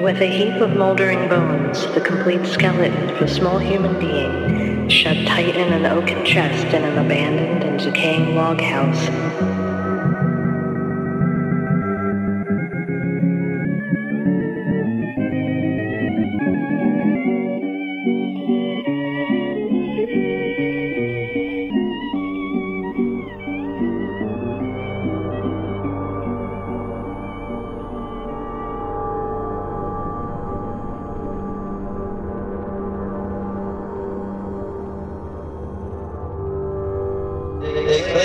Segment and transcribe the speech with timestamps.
[0.00, 5.26] With a heap of moldering bones, the complete skeleton of a small human being, shut
[5.26, 9.61] tight in an oaken chest in an abandoned and decaying log house.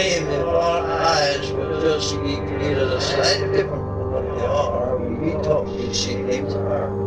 [0.08, 4.98] Claim that our eyes will just be created a slightly different from what they are.
[4.98, 7.07] We talk these things are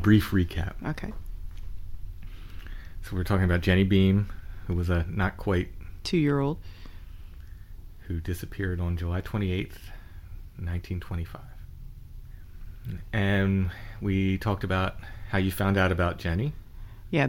[0.00, 0.72] brief recap.
[0.86, 1.12] okay.
[3.02, 4.28] So we're talking about Jenny Beam,
[4.66, 5.68] who was a not quite,
[6.04, 6.58] Two year old.
[8.06, 9.76] who disappeared on July 28th,
[10.58, 11.40] 1925.
[13.12, 13.70] And
[14.00, 14.96] we talked about
[15.30, 16.52] how you found out about Jenny.
[17.10, 17.28] Yeah,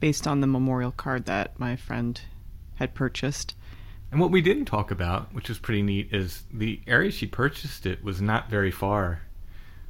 [0.00, 2.20] based on the memorial card that my friend
[2.76, 3.54] had purchased.
[4.10, 7.86] And what we didn't talk about, which was pretty neat, is the area she purchased
[7.86, 9.22] it was not very far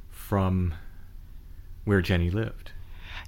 [0.09, 0.73] from
[1.87, 2.71] where Jenny lived.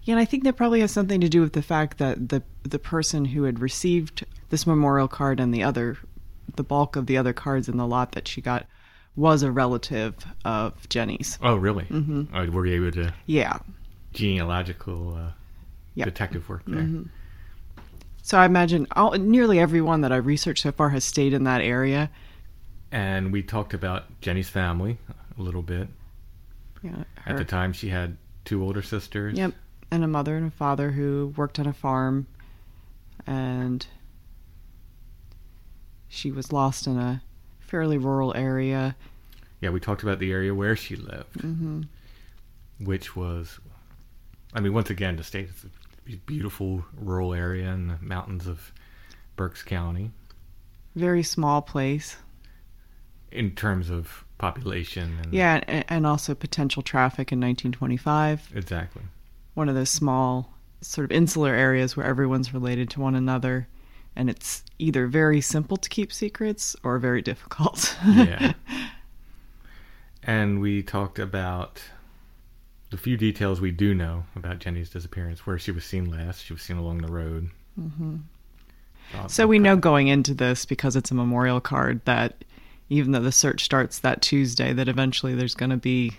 [0.03, 2.43] Yeah, and I think that probably has something to do with the fact that the
[2.63, 5.97] the person who had received this memorial card and the other
[6.55, 8.65] the bulk of the other cards in the lot that she got
[9.15, 10.15] was a relative
[10.45, 11.37] of Jenny's.
[11.41, 11.83] Oh, really?
[11.85, 12.23] Mm-hmm.
[12.35, 13.59] Oh, were you able to Yeah.
[14.13, 15.31] genealogical uh,
[15.95, 16.05] Yep.
[16.05, 16.87] detective work there?
[18.21, 21.61] So I imagine all, nearly everyone that I've researched so far has stayed in that
[21.61, 22.09] area.
[22.91, 24.97] And we talked about Jenny's family
[25.37, 25.87] a little bit.
[26.81, 28.17] Yeah, At the time, she had
[28.49, 29.37] two older sisters.
[29.37, 29.53] Yep,
[29.91, 32.25] and a mother and a father who worked on a farm,
[33.27, 33.85] and
[36.07, 37.21] she was lost in a
[37.59, 38.95] fairly rural area.
[39.61, 41.81] Yeah, we talked about the area where she lived, hmm
[42.79, 43.59] which was,
[44.53, 48.71] I mean, once again, to state it's a beautiful rural area in the mountains of
[49.35, 50.11] Berks County
[50.95, 52.15] Very small place.
[53.33, 55.19] in terms of population.
[55.23, 58.51] And Yeah, and, and also potential traffic in 1925.
[58.55, 59.03] exactly.
[59.53, 60.51] One of those small,
[60.81, 63.67] sort of insular areas where everyone's related to one another,
[64.15, 67.95] and it's either very simple to keep secrets or very difficult.
[68.05, 68.53] Yeah.
[70.23, 71.81] and we talked about
[72.89, 76.43] the few details we do know about Jenny's disappearance, where she was seen last.
[76.43, 77.49] She was seen along the road.
[77.75, 78.17] hmm
[79.13, 82.43] Uh, So we know going into this because it's a memorial card that
[82.89, 86.13] even though the search starts that Tuesday, that eventually there's going to be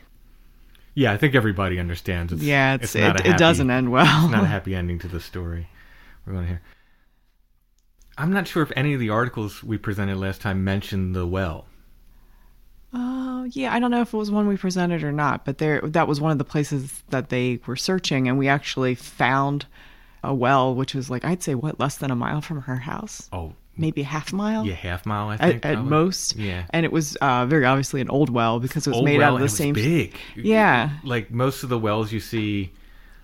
[0.94, 2.32] Yeah, I think everybody understands.
[2.32, 4.24] It's, yeah, it's, not it, a it doesn't end well.
[4.24, 5.68] It's not a happy ending to the story.
[6.26, 6.62] We're going to hear.
[8.18, 11.66] I'm not sure if any of the articles we presented last time mentioned the well.
[12.92, 15.80] Oh yeah, I don't know if it was one we presented or not, but there
[15.80, 19.66] that was one of the places that they were searching, and we actually found
[20.22, 23.28] a well, which was like I'd say what less than a mile from her house,
[23.32, 24.66] Oh, maybe a half mile.
[24.66, 25.64] yeah, half mile, I think.
[25.64, 26.64] At, at most, Yeah.
[26.70, 29.32] and it was uh, very obviously an old well because it was Old made well,
[29.32, 29.74] out of the it same.
[29.74, 30.14] was big.
[30.36, 30.90] Yeah.
[31.04, 32.72] Like most of the wells you see,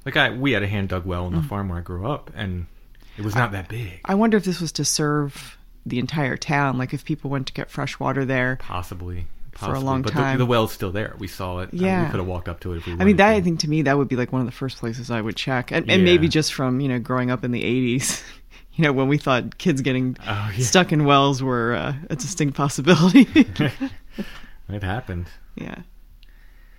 [0.04, 1.42] like I, we had a hand dug well in Mm.
[1.42, 2.66] the farm where I grew up, and
[3.18, 4.00] it was not that big.
[4.04, 7.52] I wonder if this was to serve the entire town, like if people went to
[7.52, 8.58] get fresh water there.
[8.60, 9.26] Possibly.
[9.54, 10.36] For a long but time.
[10.36, 11.14] The, the well's still there.
[11.18, 11.70] We saw it.
[11.72, 12.04] I mean, Yeah.
[12.04, 13.36] we could have walked up to it if we I mean, that to.
[13.36, 15.34] I think to me that would be like one of the first places I would
[15.36, 18.22] check, and, and maybe just from you know growing up in the '80s,
[18.78, 20.64] you know when we thought kids getting Oh, yeah.
[20.64, 23.26] stuck in wells were uh, a distinct possibility.
[24.68, 25.26] It happened.
[25.54, 25.82] yeah,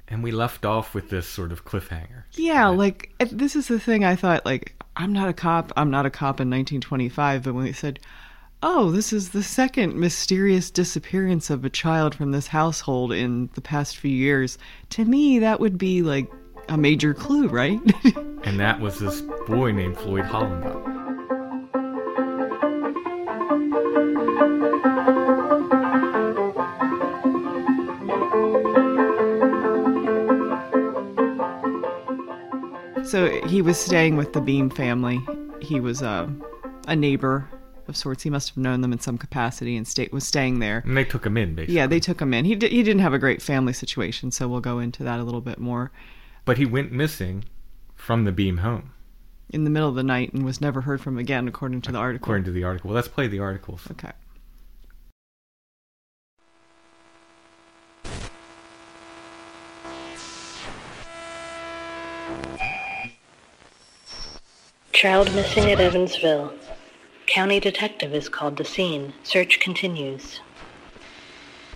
[0.09, 2.23] And we left off with this sort of cliffhanger.
[2.33, 2.67] yeah.
[2.67, 4.45] Like this is the thing I thought.
[4.45, 5.71] Like I'm not a cop.
[5.77, 7.43] I'm not a cop in 1925.
[7.43, 7.99] But when we said,
[8.61, 13.61] "Oh, this is the second mysterious disappearance of a child from this household in the
[13.61, 14.57] past few years,"
[14.89, 16.29] to me that would be like
[16.67, 17.79] a major clue, right?
[18.43, 21.06] And that was this boy named Floyd Hollenbach.
[33.09, 35.21] So he was staying with the Beam family.
[35.61, 36.27] He was uh,
[36.87, 37.47] a neighbor
[37.87, 38.23] of sorts.
[38.23, 40.83] He must have known them in some capacity and stay, was staying there.
[40.85, 41.75] And they took him in, basically.
[41.75, 42.43] Yeah, they took him in.
[42.43, 45.23] He di- he didn't have a great family situation, so we'll go into that a
[45.23, 45.91] little bit more.
[46.43, 47.45] But he went missing
[47.95, 48.91] from the beam home,
[49.49, 51.97] In the middle of the night and was never heard from again, according to the
[51.97, 52.25] article.
[52.25, 52.89] according to the article.
[52.89, 53.87] Well, let's play the articles.
[53.91, 54.11] okay.
[64.97, 66.55] Child missing at Evansville.
[67.27, 69.13] County detective is called to scene.
[69.21, 70.39] Search continues.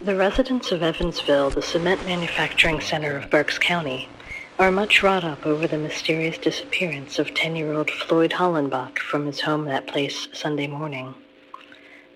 [0.02, 4.10] The residents of Evansville, the cement manufacturing center of Berks County,
[4.58, 9.66] are much wrought up over the mysterious disappearance of 10-year-old Floyd Hollenbach from his home
[9.66, 11.14] that place Sunday morning.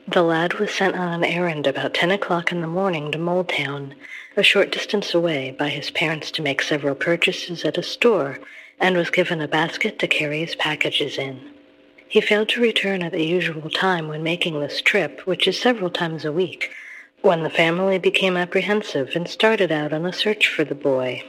[0.07, 3.93] The lad was sent on an errand about 10 o'clock in the morning to Molltown,
[4.35, 8.39] a short distance away, by his parents to make several purchases at a store,
[8.79, 11.39] and was given a basket to carry his packages in.
[12.07, 15.89] He failed to return at the usual time when making this trip, which is several
[15.89, 16.71] times a week,
[17.21, 21.23] when the family became apprehensive and started out on a search for the boy.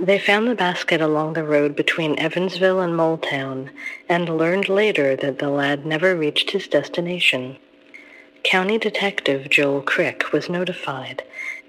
[0.00, 3.68] They found the basket along the road between Evansville and Molltown,
[4.08, 7.58] and learned later that the lad never reached his destination.
[8.42, 11.22] County Detective Joel Crick was notified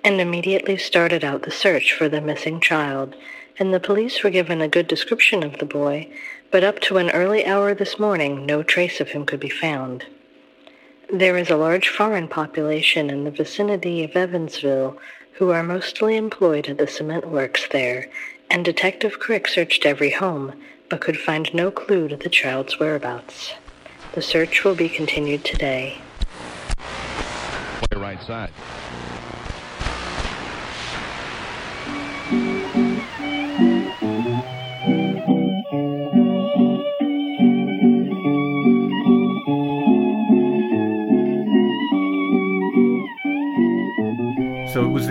[0.06, 3.16] and immediately started out the search for the missing child,
[3.60, 6.08] and the police were given a good description of the boy,
[6.52, 10.06] but up to an early hour this morning no trace of him could be found.
[11.12, 14.98] There is a large foreign population in the vicinity of Evansville
[15.34, 18.10] who are mostly employed at the cement works there,
[18.50, 20.54] and Detective Crick searched every home,
[20.90, 23.54] but could find no clue to the child's whereabouts.
[24.14, 25.98] The search will be continued today.
[26.78, 28.52] Play right side.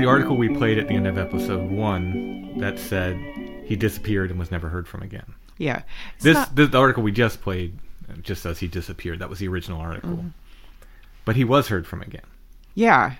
[0.01, 3.17] The article we played at the end of episode one that said
[3.65, 5.35] he disappeared and was never heard from again.
[5.59, 5.83] Yeah.
[6.21, 7.79] This not- the, the article we just played
[8.23, 9.19] just says he disappeared.
[9.19, 10.11] That was the original article.
[10.11, 10.29] Mm-hmm.
[11.25, 12.25] But he was heard from again
[12.75, 13.15] Yeah,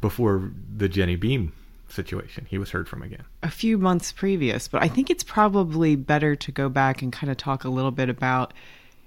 [0.00, 1.52] before the Jenny Beam
[1.88, 2.46] situation.
[2.48, 3.24] He was heard from again.
[3.42, 7.30] a few months previous, but I think it's probably better to go back and kind
[7.30, 8.52] of talk a little bit about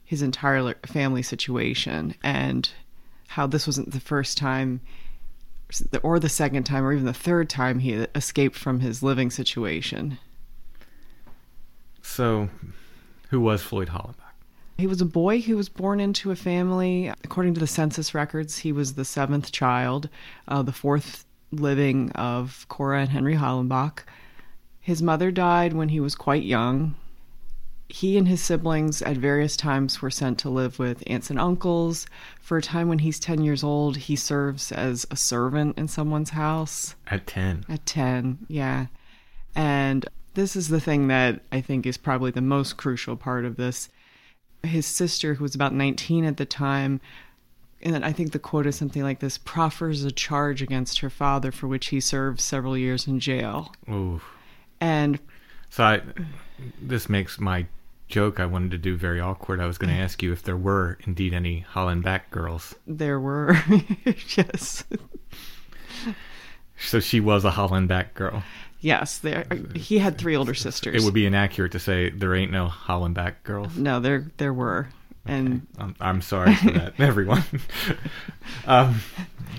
[0.03, 2.69] his entire family situation and
[3.27, 4.81] how this wasn't the first time
[6.03, 10.17] or the second time or even the third time he escaped from his living situation.
[12.01, 12.49] So,
[13.29, 14.15] who was Floyd Hollenbach?
[14.77, 17.11] He was a boy who was born into a family.
[17.23, 20.09] According to the census records, he was the seventh child,
[20.47, 24.03] uh, the fourth living of Cora and Henry Hollenbach.
[24.79, 26.95] His mother died when he was quite young.
[27.89, 32.05] He and his siblings at various times were sent to live with aunts and uncles.
[32.39, 36.29] For a time when he's 10 years old, he serves as a servant in someone's
[36.29, 36.95] house.
[37.07, 37.65] At 10.
[37.67, 38.85] At 10, yeah.
[39.55, 40.05] And
[40.35, 43.89] this is the thing that I think is probably the most crucial part of this.
[44.61, 47.01] His sister, who was about 19 at the time,
[47.81, 51.51] and I think the quote is something like this proffers a charge against her father
[51.51, 53.73] for which he served several years in jail.
[53.89, 54.21] Ooh.
[54.79, 55.19] And
[55.69, 56.01] So I,
[56.81, 57.65] this makes my
[58.09, 59.61] joke I wanted to do very awkward.
[59.61, 62.75] I was going to ask you if there were indeed any Hollenbach girls.
[62.85, 63.55] there were,
[64.35, 64.83] yes,
[66.77, 68.43] So she was a Hollenbach girl.
[68.79, 69.45] yes, there.
[69.75, 71.01] He had three older sisters.
[71.01, 73.75] It would be inaccurate to say there ain't no Hollenbach girls.
[73.77, 74.87] no, there there were,
[75.25, 77.43] and I'm, I'm sorry for that, everyone.
[78.65, 79.01] um,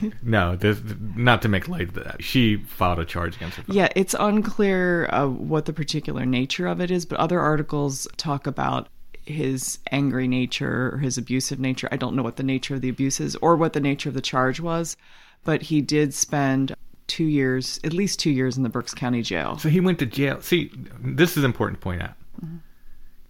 [0.22, 0.80] no, this,
[1.14, 2.22] not to make light of that.
[2.22, 3.64] She filed a charge against her.
[3.68, 8.46] Yeah, it's unclear uh, what the particular nature of it is, but other articles talk
[8.46, 8.88] about
[9.26, 11.88] his angry nature or his abusive nature.
[11.92, 14.14] I don't know what the nature of the abuse is or what the nature of
[14.14, 14.96] the charge was,
[15.44, 16.74] but he did spend
[17.06, 19.58] two years, at least two years in the Berks County Jail.
[19.58, 20.40] So he went to jail.
[20.40, 22.14] See, this is important to point out.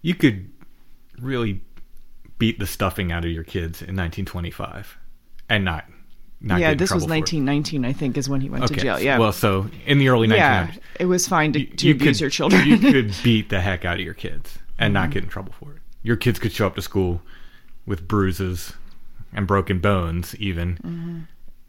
[0.02, 0.50] You could
[1.18, 1.62] really
[2.38, 4.98] beat the stuffing out of your kids in 1925
[5.48, 5.84] and not.
[6.42, 7.20] Yeah, this was trouble for it.
[7.44, 8.74] 1919, I think, is when he went Okay.
[8.76, 8.98] to jail.
[9.00, 9.18] Yeah.
[9.18, 10.36] Well, so in the early 1900s.
[10.36, 12.66] yeah, it was fine to, to abuse could, your children.
[12.66, 15.02] you could beat the heck out of your kids and Mm-hmm.
[15.02, 15.78] not get in trouble for it.
[16.02, 17.20] Your kids could show up to school
[17.86, 18.72] with bruises
[19.34, 21.18] and broken bones, even, Mm-hmm.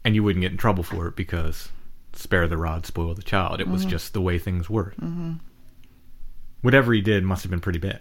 [0.04, 1.68] and you wouldn't get in trouble for it because
[2.14, 3.60] spare the rod, spoil the child.
[3.60, 3.72] It Mm-hmm.
[3.72, 4.94] was just the way things were.
[6.62, 8.00] Whatever he did must have been pretty bad.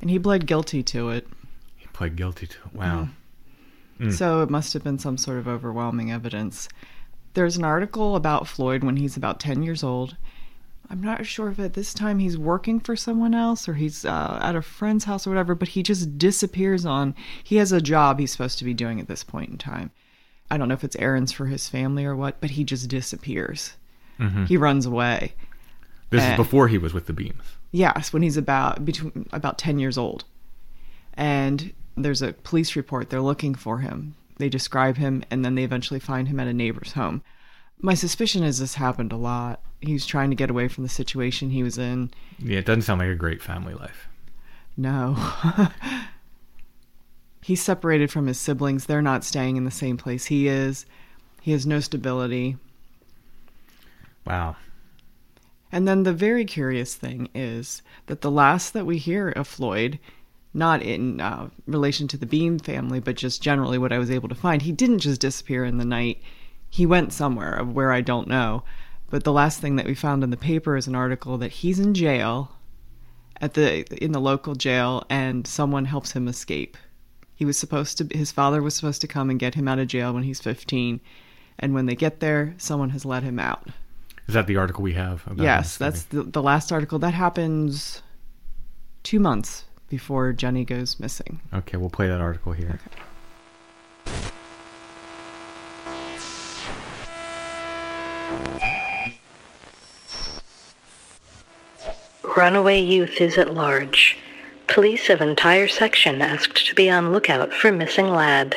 [0.00, 1.26] and he pled guilty to it.
[1.76, 2.74] He pled guilty to it.
[2.74, 3.08] Wow.
[4.00, 4.10] Mm-hmm.
[4.10, 6.68] So it must have been some sort of overwhelming evidence.
[7.34, 10.16] There's an article about Floyd when he's about 10 years old.
[10.88, 14.38] I'm not sure if at this time he's working for someone else or he's uh,
[14.40, 17.14] at a friend's house or whatever, but he just disappears on.
[17.42, 19.90] He has a job he's supposed to be doing at this point in time.
[20.48, 23.74] I don't know if it's errands for his family or what, but he just disappears.
[24.46, 25.34] He runs away.
[26.10, 27.42] This Uh, is before he was with the Beams.
[27.72, 30.24] Yes, when he's about between about 10 years old.
[31.14, 34.14] And there's a police report they're looking for him.
[34.36, 37.22] They describe him and then they eventually find him at a neighbor's home.
[37.80, 39.60] My suspicion is this happened a lot.
[39.80, 42.10] He was trying to get away from the situation he was in.
[42.38, 44.08] Yeah, it doesn't sound like a great family life.
[44.76, 45.16] No.
[47.42, 48.86] He's separated from his siblings.
[48.86, 50.84] They're not staying in the same place he is.
[51.40, 52.56] He has no stability.
[54.26, 54.56] Wow.
[55.70, 59.98] And then the very curious thing is that the last that we hear of Floyd,
[60.54, 64.28] not in uh, relation to the Beam family, but just generally what I was able
[64.28, 66.22] to find, he didn't just disappear in the night.
[66.70, 68.64] He went somewhere of where I don't know.
[69.08, 71.78] But the last thing that we found in the paper is an article that he's
[71.78, 72.56] in jail
[73.40, 76.76] at the in the local jail and someone helps him escape.
[77.34, 79.88] He was supposed to his father was supposed to come and get him out of
[79.88, 81.00] jail when he's 15
[81.58, 83.68] and when they get there someone has let him out.
[84.26, 85.24] Is that the article we have?
[85.26, 86.98] About Yes, that's the, the last article.
[86.98, 88.02] That happens
[89.04, 91.40] two months before Jenny goes missing.
[91.52, 92.80] Okay, we'll play that article here.
[102.36, 104.18] Runaway youth is at large.
[104.68, 108.54] Police of entire section asked to be on lookout for missing lad.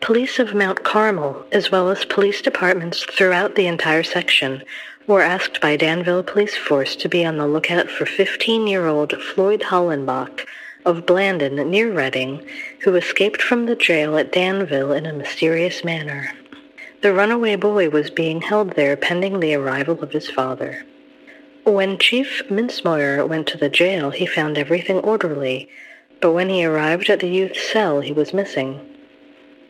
[0.00, 4.62] Police of Mount Carmel, as well as police departments throughout the entire section,
[5.06, 10.46] were asked by Danville Police Force to be on the lookout for 15-year-old Floyd Hollenbach
[10.84, 12.46] of Blandon near Reading,
[12.82, 16.32] who escaped from the jail at Danville in a mysterious manner.
[17.02, 20.84] The runaway boy was being held there pending the arrival of his father.
[21.64, 25.68] When Chief Mincemoyer went to the jail, he found everything orderly,
[26.20, 28.91] but when he arrived at the youth's cell, he was missing.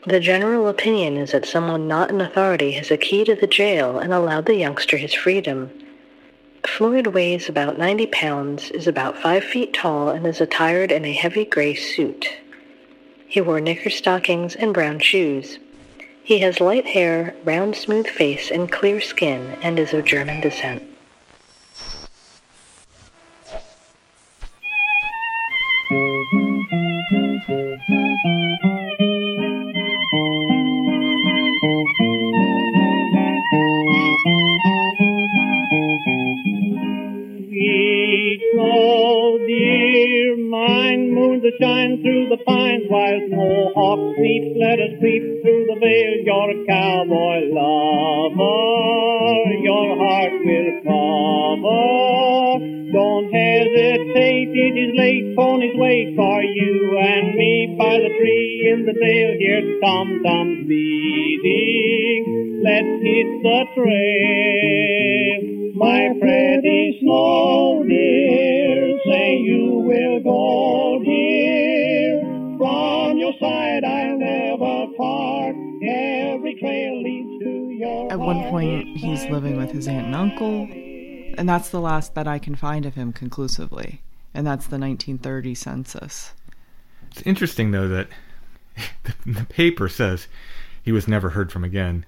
[0.04, 4.00] The general opinion is that someone not in authority has a key to the jail
[4.00, 5.70] and allowed the youngster his freedom.
[6.66, 11.12] Floyd weighs about 90 pounds, is about 5 feet tall, and is attired in a
[11.12, 12.26] heavy gray suit.
[13.28, 15.60] He wore knicker stockings and brown shoes.
[16.24, 20.82] He has light hair, round smooth face, and clear skin, and is of German descent.
[41.60, 44.56] Shine through the pines while snowhawks sleep.
[44.56, 46.12] Let us creep through the veil.
[46.24, 48.52] You're a cowboy lover.
[49.60, 51.92] Your heart will cover.
[52.92, 54.48] Don't hesitate.
[54.52, 55.36] It is late.
[55.36, 59.34] Ponies wait for you and me by the tree in the dale.
[59.40, 62.22] Here's Tom Tom beating.
[62.62, 65.40] Let's hit the trail.
[65.74, 72.20] My pretty snow dear, say you will go, dear.
[72.58, 75.56] From your side I'll never part.
[75.82, 80.68] Every trail leads to your At one point, he's living with his aunt and uncle,
[81.36, 84.00] and that's the last that I can find of him conclusively.
[84.32, 86.34] And that's the 1930 census.
[87.10, 88.06] It's interesting though that
[89.04, 90.28] the, the paper says
[90.82, 92.04] he was never heard from again.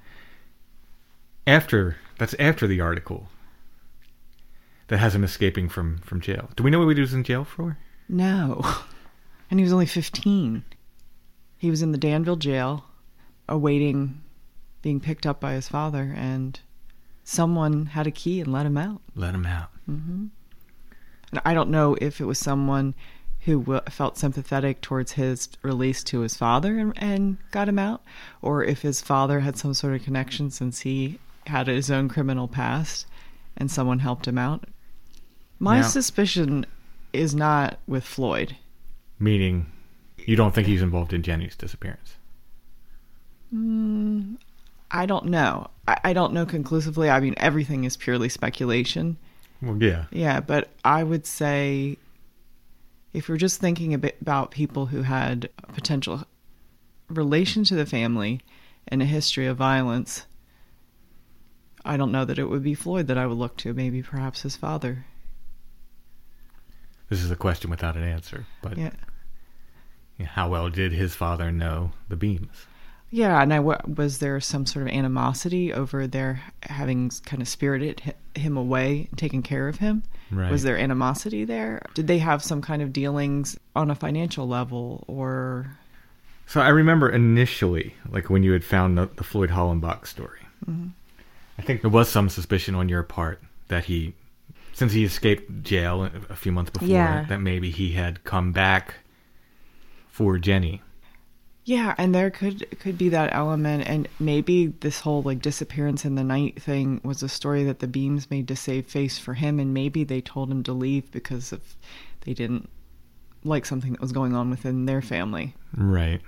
[1.47, 3.28] After that's after the article
[4.88, 6.50] that has him escaping from from jail.
[6.56, 7.78] Do we know what he was in jail for?
[8.09, 8.62] No.
[9.50, 10.64] And he was only 15.
[11.59, 12.87] He was in the Danville jail,
[13.49, 14.21] awaiting
[14.83, 16.59] being picked up by his father, and
[17.25, 19.00] someone had a key and let him out.
[19.14, 19.71] Let him out.
[19.88, 20.26] Mm-hmm.
[21.30, 22.94] And I don't know if it was someone
[23.44, 28.02] who w- felt sympathetic towards his release to his father and, and got him out,
[28.42, 32.48] or if his father had some sort of connection since he had his own criminal
[32.48, 33.06] past
[33.56, 34.64] and someone helped him out.
[35.58, 36.66] My suspicion
[37.12, 38.56] is not with Floyd.
[39.18, 39.66] Meaning,
[40.18, 42.16] you don't think he's involved in Jenny's disappearance?
[43.54, 44.36] Mm,
[44.90, 45.68] I don't know.
[45.86, 47.08] I, I don't know conclusively.
[47.08, 49.16] I mean, everything is purely speculation.
[49.62, 50.07] Well, yeah.
[50.11, 51.98] Yeah, but I would say
[53.14, 56.24] if we're just thinking about people who had a potential
[57.09, 58.40] relation to the family
[58.88, 60.27] and a history of violence,
[61.85, 63.72] I don't know that it would be Floyd that I would look to.
[63.72, 65.07] Maybe perhaps his father.
[67.09, 68.46] This is a question without an answer.
[68.62, 68.90] But Yeah.
[70.27, 72.66] how well did his father know the beams?
[73.11, 78.14] Yeah, and I was there some sort of animosity over their having kind of spirited
[78.35, 80.03] him away and taken care of him?
[80.35, 80.51] Right.
[80.51, 81.83] Was there animosity there?
[81.94, 85.77] Did they have some kind of dealings on a financial level or
[86.47, 90.88] So I remember initially, like when you had found the, the Floyd Hollenbach story, mm-hmm.
[91.59, 94.14] I think there was some suspicion on your part that he,
[94.73, 97.25] since he escaped jail a a few months before, Yeah.
[97.29, 98.94] that maybe he had come back
[100.09, 100.83] for Jenny.
[101.66, 106.14] Yeah, and there could could be that element, and maybe this whole like disappearance in
[106.14, 109.59] the night thing was a story that the Beams made to save face for him,
[109.59, 111.61] and maybe they told him to leave because of
[112.27, 112.68] they didn't
[113.44, 115.55] like something that was going on within their family.
[115.77, 116.20] Right.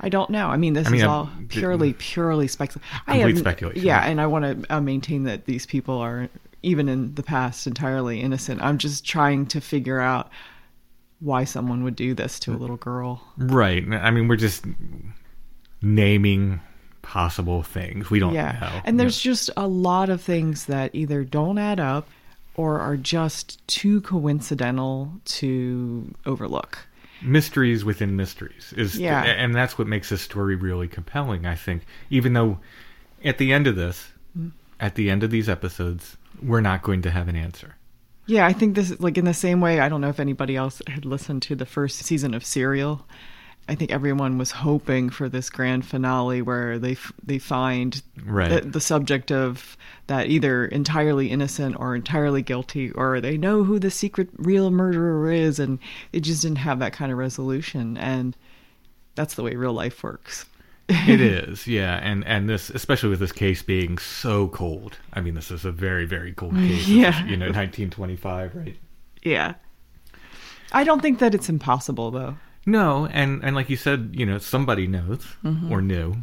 [0.00, 0.48] I don't know.
[0.48, 2.82] I mean, this I mean, is I'm- all purely purely speculative.
[3.06, 3.82] I Complete have- speculation.
[3.84, 6.28] Yeah, and I want to uh, maintain that these people are
[6.62, 8.62] even in the past entirely innocent.
[8.62, 10.30] I'm just trying to figure out
[11.24, 13.22] why someone would do this to a little girl.
[13.38, 13.82] Right.
[13.92, 14.64] I mean, we're just
[15.82, 16.60] naming
[17.02, 18.10] possible things.
[18.10, 18.58] We don't yeah.
[18.60, 18.80] know.
[18.84, 22.08] And there's just a lot of things that either don't add up
[22.56, 26.86] or are just too coincidental to overlook.
[27.22, 29.22] mysteries within mysteries is Yeah.
[29.22, 32.58] and that's what makes this story really compelling i think even though
[33.24, 34.08] at the end of this
[34.38, 34.50] Mm.
[34.80, 37.76] at the end of these episodes we're not going to have an answer
[38.26, 39.80] Yeah, I think this is like in the same way.
[39.80, 43.06] I don't know if anybody else had listened to the first season of Serial.
[43.68, 48.62] I think everyone was hoping for this grand finale where they f- they find Right.
[48.62, 53.78] the, the subject of that either entirely innocent or entirely guilty, or they know who
[53.78, 55.78] the secret real murderer is, and
[56.12, 57.96] it just didn't have that kind of resolution.
[57.96, 58.36] And
[59.14, 60.44] that's the way real life works.
[60.88, 65.34] It is yeah and and this especially with this case being so cold i mean
[65.34, 67.24] this is a very very cold case Yeah.
[67.24, 68.76] you know 1925 right
[69.22, 69.54] Yeah.
[70.72, 72.36] I don't think that it's impossible though.
[72.66, 75.72] no and and like you said you know somebody knows Mm-hmm.
[75.72, 76.16] or knew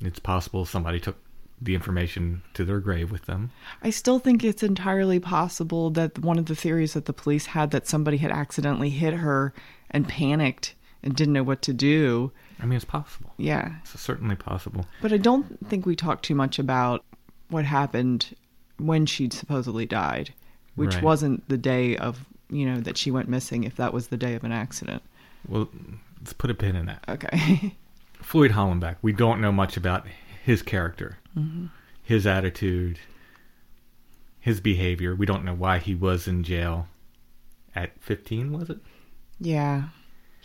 [0.00, 1.16] it's possible somebody took
[1.60, 3.50] the information to their grave with them
[3.82, 7.70] I still think it's entirely possible that one of the theories that the police had
[7.70, 9.54] that somebody had accidentally hit her
[9.90, 12.32] and panicked and didn't know what to do.
[12.60, 13.76] I mean it's possible Yeah.
[13.82, 17.04] it's certainly possible But I don't think we talked too much about
[17.48, 18.34] what happened
[18.78, 20.32] when she supposedly died,
[20.74, 21.02] which Right.
[21.04, 24.34] wasn't the day of, you know, that she went missing if that was the day
[24.34, 25.02] of an accident.
[25.48, 25.68] Well,
[26.18, 27.04] let's put a pin in that.
[27.08, 27.74] Okay.
[28.20, 28.96] Floyd Hollenbach.
[29.02, 30.06] We don't know much about
[30.44, 31.66] his character, mm-hmm.
[32.02, 32.98] his attitude,
[34.40, 35.14] his behavior.
[35.14, 36.88] We don't know why he was in jail
[37.74, 38.78] at 15, was it?
[39.38, 39.88] yeah.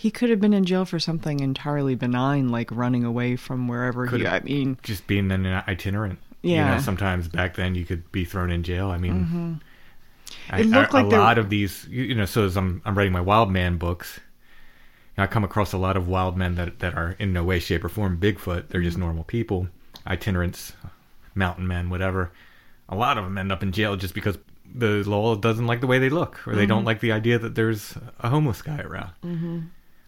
[0.02, 4.08] He could have been in jail for something entirely benign, like running away from wherever
[4.08, 4.28] Could he.
[4.28, 6.20] I mean, Just being an itinerant.
[6.44, 6.72] You Yeah.
[6.76, 8.90] know, sometimes back then you could be thrown in jail.
[8.90, 9.60] I mean,
[10.50, 12.82] I, It looked a, like a lot of these, you, you know, so as I'm,
[12.84, 14.20] I'm writing my wild man books,
[15.18, 17.84] I come across a lot of wild men that, that are in no way, shape,
[17.84, 18.70] or form Bigfoot.
[18.70, 18.88] They're Mm-hmm.
[18.90, 19.68] just normal people,
[20.08, 20.74] itinerants,
[21.36, 22.32] mountain men, whatever.
[22.90, 24.40] A lot of them end up in jail just because
[24.74, 26.68] the law doesn't like the way they look, or they Mm-hmm.
[26.68, 29.12] don't like the idea that there's a homeless guy around.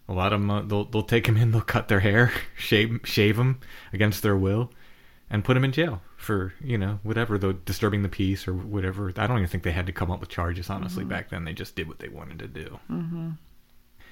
[0.03, 0.11] Mm-hmm.
[0.11, 2.99] A lot of them, uh, they'll they'll take him in, they'll cut their hair, shave
[3.03, 3.59] shave him
[3.91, 4.71] against their will,
[5.29, 9.11] and put him in jail for you know whatever, the disturbing the peace or whatever.
[9.17, 10.69] I don't even think they had to come up with charges.
[10.69, 12.79] Honestly, back then they just did what they wanted to do.
[12.89, 13.29] Mm-hmm.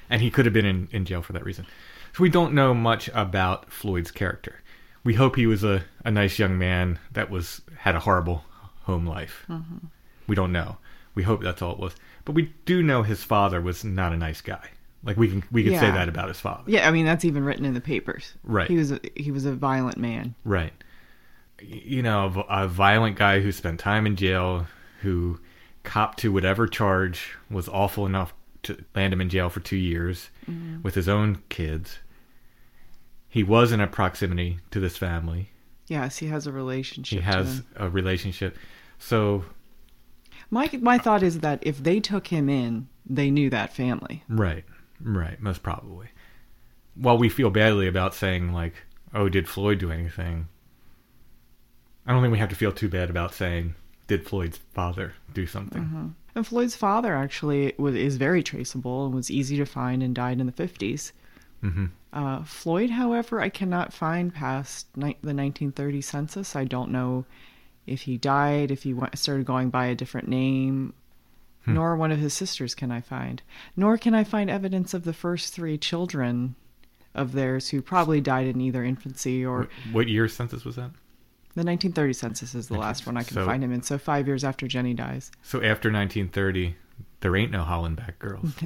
[0.09, 1.65] And he could have been in, in jail for that reason.
[2.13, 4.61] So we don't know much about Floyd's character.
[5.05, 8.43] We hope he was a, a nice young man that was had a horrible
[8.83, 9.45] home life.
[10.27, 10.77] We don't know.
[11.15, 11.95] We hope that's all it was.
[12.25, 14.69] But we do know his father was not a nice guy.
[15.03, 16.63] Like we can we can say that about his father.
[16.67, 16.87] yeah.
[16.87, 18.33] I mean, that's even written in the papers.
[18.43, 18.67] Right.
[18.67, 20.35] He was a, he was a violent man.
[20.43, 20.73] Right.
[21.59, 24.67] You know, a violent guy who spent time in jail,
[25.01, 25.39] who
[25.83, 28.33] copped to whatever charge was awful enough
[28.63, 30.81] to land him in jail for two years mm-hmm.
[30.83, 31.99] with his own kids.
[33.27, 35.51] He was in a proximity to this family.
[35.87, 37.19] Yes, he has a relationship.
[37.19, 38.57] He has a relationship.
[38.99, 39.45] So,
[40.49, 44.23] My my thought is that if they took him in, they knew that family.
[44.29, 44.63] right,
[45.03, 46.07] right, most probably.
[46.95, 48.73] While we feel badly about saying, like,
[49.13, 50.47] oh, did Floyd do anything?
[52.05, 53.75] I don't think we have to feel too bad about saying,
[54.07, 56.13] did Floyd's father do something?
[56.35, 60.39] And Floyd's father actually was is very traceable and was easy to find and died
[60.39, 61.11] in the 50s.
[61.61, 66.55] hmm Uh, Floyd, however, I cannot find past ni- the 1930 census.
[66.55, 67.25] I don't know
[67.87, 70.93] if he died, if he went, started going by a different name,
[71.65, 71.75] Hmm.
[71.75, 73.41] nor one of his sisters can I find.
[73.75, 76.55] Nor can I find evidence of the first three children
[77.13, 80.91] of theirs who probably died in either infancy or What, what year census was that?
[81.53, 83.81] the 1930 census is the last one I can so- find him in.
[83.83, 85.31] So five years after Jenny dies.
[85.43, 86.75] So after 1930,
[87.19, 88.53] there ain't no Hollenbach girls.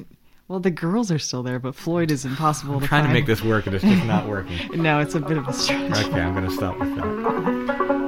[0.48, 3.42] Well, the girls are still there, but Floyd is impossible to trying to make this
[3.42, 4.56] work and it's just not working.
[4.80, 5.90] No, it's a bit of a stretch.
[6.06, 8.05] Okay, I'm going to stop with that.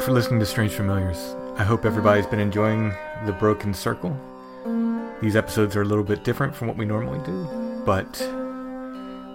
[0.00, 1.36] Thanks for listening to Strange Familiars.
[1.58, 2.94] I hope everybody's been enjoying
[3.26, 4.18] The Broken Circle.
[5.20, 8.18] These episodes are a little bit different from what we normally do, but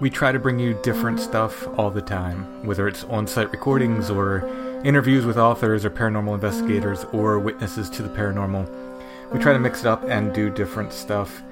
[0.02, 4.10] we try to bring you different stuff all the time, whether it's on site recordings
[4.10, 4.50] or
[4.84, 8.68] interviews with authors or paranormal investigators or witnesses to the paranormal.
[9.32, 11.44] We try to mix it up and do different stuff.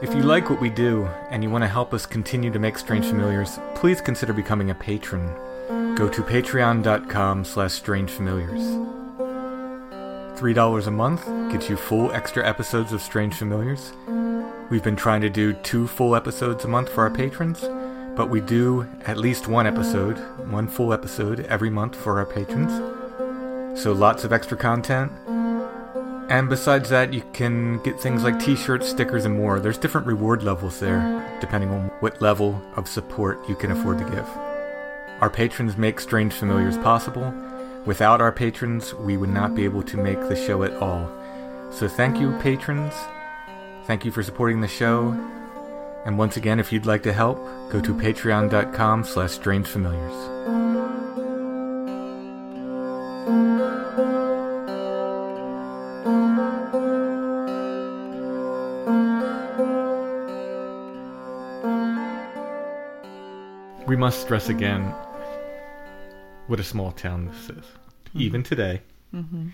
[0.00, 2.78] If you like what we do and you want to help us continue to make
[2.78, 5.28] Strange Familiars, please consider becoming a patron.
[5.68, 8.94] Go to patreon.com slash strangefamiliars.
[10.36, 13.92] $3 a month gets you full extra episodes of Strange Familiars.
[14.68, 17.60] We've been trying to do two full episodes a month for our patrons,
[18.16, 20.18] but we do at least one episode,
[20.50, 22.72] one full episode every month for our patrons.
[23.80, 25.12] So lots of extra content.
[26.30, 29.60] And besides that, you can get things like t shirts, stickers, and more.
[29.60, 34.04] There's different reward levels there, depending on what level of support you can afford to
[34.04, 34.43] give.
[35.20, 37.32] Our patrons make Strange Familiars possible.
[37.86, 41.10] Without our patrons, we would not be able to make the show at all.
[41.70, 42.94] So thank you, patrons.
[43.86, 45.10] Thank you for supporting the show.
[46.04, 47.38] And once again, if you'd like to help,
[47.70, 50.34] go to patreon.com slash strangefamiliars.
[64.04, 64.82] Must stress again
[66.46, 67.64] what a small town this is,
[68.12, 68.20] hmm.
[68.20, 68.82] even today.
[69.14, 69.48] Mm-hmm.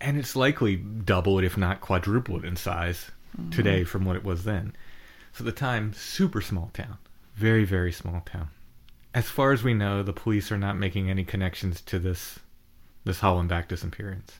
[0.00, 3.50] And it's likely doubled, if not quadrupled in size mm-hmm.
[3.50, 4.76] today from what it was then.
[5.32, 6.98] So the time, super small town.
[7.34, 8.50] Very, very small town.
[9.12, 12.38] As far as we know, the police are not making any connections to this
[13.02, 14.38] this Hollenbach disappearance.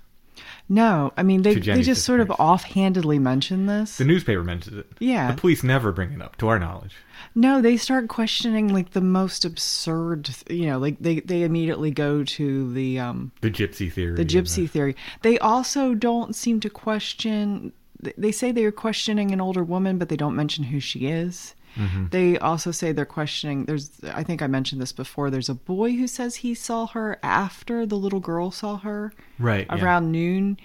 [0.69, 3.99] No, I mean they they just sort of offhandedly mention this.
[3.99, 4.87] The newspaper mentions it.
[4.99, 5.31] Yeah.
[5.33, 6.97] The police never bring it up, to our knowledge.
[7.35, 12.25] No, they start questioning like the most absurd, you know, like they they immediately go
[12.25, 14.17] to the um The gypsy theory.
[14.17, 14.97] the gypsy theory.
[15.23, 17.73] They also don't seem to question
[18.17, 21.55] they say they're questioning an older woman, but they don't mention who she is.
[21.77, 22.07] Mm-hmm.
[22.09, 25.31] They also say they're questioning there's I think I mentioned this before.
[25.31, 29.67] There's a boy who says he saw her after the little girl saw her Right.
[29.69, 29.85] yeah.
[29.85, 30.59] around noon.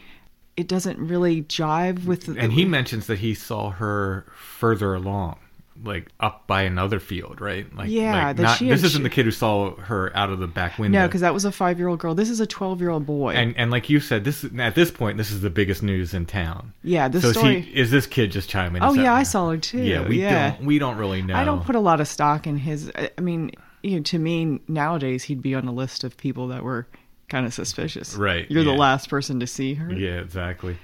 [0.58, 5.38] It doesn't really jive with the And he mentions that he saw her further along,
[5.84, 7.74] like up by another field, right?
[7.76, 10.48] Like, Yeah, like not, this isn't sh- the kid who saw her out of the
[10.48, 11.00] back window.
[11.00, 12.16] No, because that was a five year old girl.
[12.16, 13.34] This is a twelve year old boy.
[13.34, 16.26] and and like you said, this at this point, this is the biggest news in
[16.26, 16.74] town.
[16.84, 17.62] yeah, this so is story.
[17.62, 18.82] he is this kid just chiming?
[18.82, 18.90] In.
[18.90, 19.82] Oh yeah, I saw her too.
[19.82, 20.52] Yeah, we yeah.
[20.52, 21.36] don't we don't really know.
[21.36, 22.92] I don't put a lot of stock in his.
[22.96, 23.52] I mean,
[23.84, 26.88] you know, to me nowadays he'd be on a list of people that were
[27.30, 28.16] kind of suspicious.
[28.16, 29.92] Right, You're the last person to see her.
[29.92, 30.78] Yeah, exactly.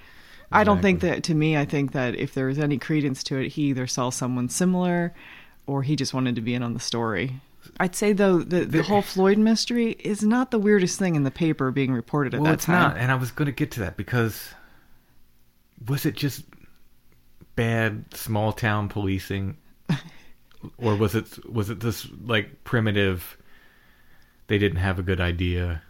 [0.52, 1.24] I don't think that.
[1.24, 4.10] To me, I think that if there was any credence to it, he either saw
[4.10, 5.14] someone similar,
[5.66, 7.42] or he just wanted to be in on the story.
[7.80, 11.32] I'd say though the the whole Floyd mystery is not the weirdest thing in the
[11.32, 12.94] paper being reported at Well, that it's time.
[12.94, 14.54] not, and I was going to get to that because
[15.86, 16.44] was it just
[17.56, 19.58] bad small town policing,
[20.78, 23.38] or was it was it this like primitive?
[24.48, 25.82] They didn't have a good idea.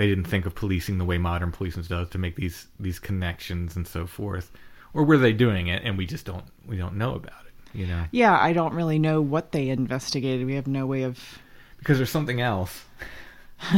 [0.00, 3.76] They didn't think of policing the way modern policing does to make these these connections
[3.76, 4.50] and so forth,
[4.94, 7.78] or were they doing it and we just don't we don't know about it?
[7.78, 10.46] You know, Yeah, I don't really know what they investigated.
[10.46, 11.18] We have no way of.
[11.80, 12.86] because there's something else,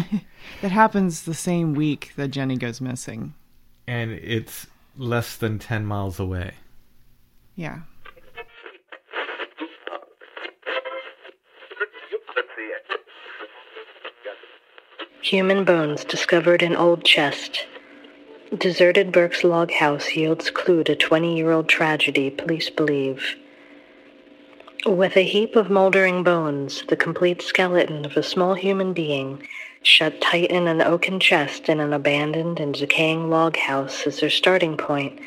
[0.63, 3.35] That happens the same week that Jenny goes missing.
[3.89, 6.53] and it's less than ten miles away.
[7.57, 7.81] Yeah.
[15.23, 17.67] Human bones discovered in old chest.
[18.59, 23.37] Deserted Berks log house yields clue to 20-year-old tragedy, police believe.
[24.85, 29.47] With a heap of moldering bones, the complete skeleton of a small human being,
[29.85, 34.29] shut tight in an oaken chest in an abandoned and decaying log house as their
[34.29, 35.21] starting point,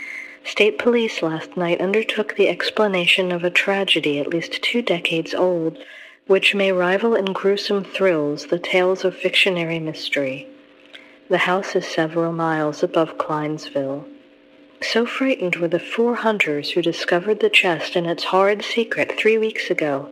[0.43, 5.77] state police last night undertook the explanation of a tragedy at least two decades old,
[6.27, 10.47] which may rival in gruesome thrills the tales of fictionary mystery.
[11.29, 14.05] The house is several miles above Kleinsville.
[14.81, 19.38] So frightened were the four hunters who discovered the chest and its horrid secret three
[19.38, 20.11] weeks ago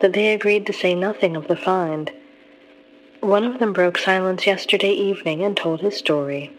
[0.00, 2.10] that they agreed to say nothing of the find.
[3.20, 6.52] One of them broke silence yesterday evening and told his story.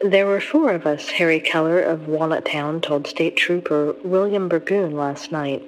[0.00, 5.30] There were four of us, Harry Keller of Walnuttown told State Trooper William Burgoon last
[5.30, 5.62] night.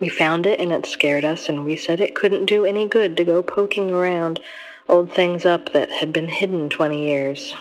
[0.00, 3.16] We found it and it scared us, and we said it couldn't do any good
[3.16, 4.40] to go poking around
[4.88, 7.54] old things up that had been hidden 20 years.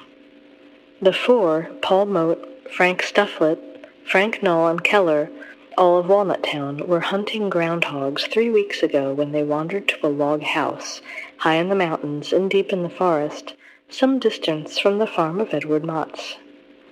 [1.01, 3.59] The four, Paul Moat, Frank Stufflet,
[4.05, 5.29] Frank Knoll, and Keller,
[5.77, 10.43] all of Walnuttown, were hunting groundhogs three weeks ago when they wandered to a log
[10.43, 11.01] house,
[11.37, 13.55] high in the mountains and deep in the forest,
[13.89, 16.35] some distance from the farm of Edward Motts.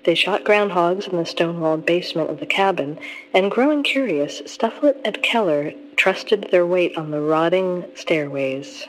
[0.03, 2.97] They shot groundhogs in the stone-walled basement of the cabin,
[3.33, 8.87] and growing curious, Stufflet and Keller trusted their weight on the rotting stairways.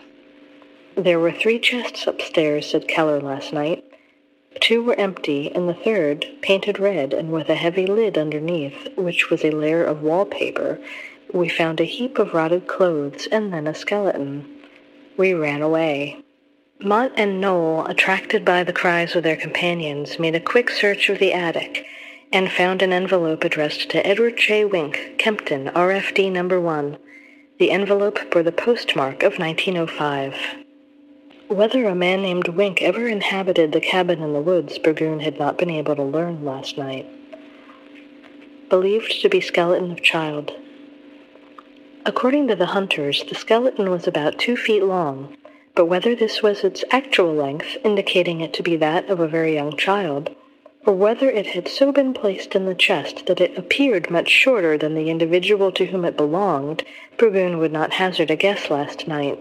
[0.97, 3.85] There were three chests upstairs, said Keller last night.
[4.61, 9.31] Two were empty, and the third, painted red and with a heavy lid underneath, which
[9.31, 10.79] was a layer of wallpaper,
[11.33, 14.47] we found a heap of rotted clothes and then a skeleton.
[15.17, 16.23] We ran away.
[16.85, 21.21] Mott and Noel, attracted by the cries of their companions, made a quick search of
[21.21, 21.87] the attic
[22.33, 24.65] and found an envelope addressed to Edward J.
[24.65, 26.97] Wink, Kempton, RFD number 1.
[27.61, 30.35] The envelope bore the postmark of 1905.
[31.47, 35.59] Whether a man named Wink ever inhabited the cabin in the woods, Burgoon had not
[35.59, 37.07] been able to learn last night.
[38.69, 40.51] Believed to be skeleton of child.
[42.05, 45.37] According to the hunters, the skeleton was about two feet long,
[45.75, 49.55] but whether this was its actual length, indicating it to be that of a very
[49.55, 50.35] young child,
[50.85, 54.77] or whether it had so been placed in the chest that it appeared much shorter
[54.77, 56.85] than the individual to whom it belonged,
[57.17, 59.39] Burgoon would not hazard a guess last night.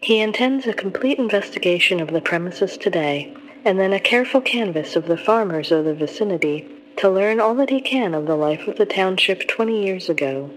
[0.00, 5.06] He intends a complete investigation of the premises today, and then a careful canvass of
[5.06, 8.76] the farmers of the vicinity to learn all that he can of the life of
[8.78, 10.50] the township twenty years ago.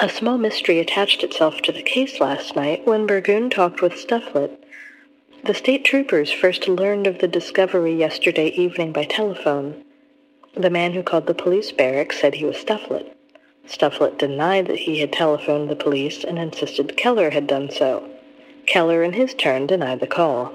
[0.00, 4.50] A small mystery attached itself to the case last night when Burgoon talked with Stufflet.
[5.44, 9.84] The state troopers first learned of the discovery yesterday evening by telephone.
[10.54, 13.14] The man who called the police barracks said he was Stufflet.
[13.68, 18.10] Stufflet denied that he had telephoned the police and insisted Keller had done so.
[18.66, 20.52] Keller in his turn denied the call.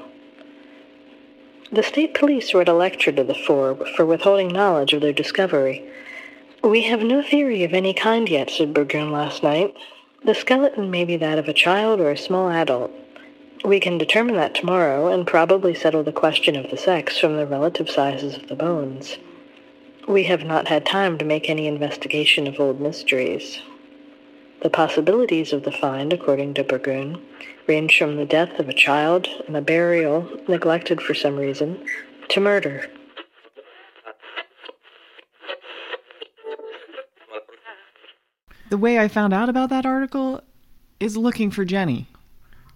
[1.71, 5.89] The state police read a lecture to the four for withholding knowledge of their discovery.
[6.63, 9.74] We have no theory of any kind yet, said Burgoon last night.
[10.26, 12.91] The skeleton may be that of a child or a small adult.
[13.63, 17.45] We can determine that tomorrow and probably settle the question of the sex from the
[17.45, 19.17] relative sizes of the bones.
[20.06, 23.62] We have not had time to make any investigation of old mysteries.
[24.62, 27.22] The possibilities of the find, according to Burgoon,
[27.67, 31.86] range from the death of a child and a burial neglected for some reason
[32.28, 32.89] to murder.
[38.70, 40.42] The way I found out about that article
[41.00, 42.08] is looking for Jenny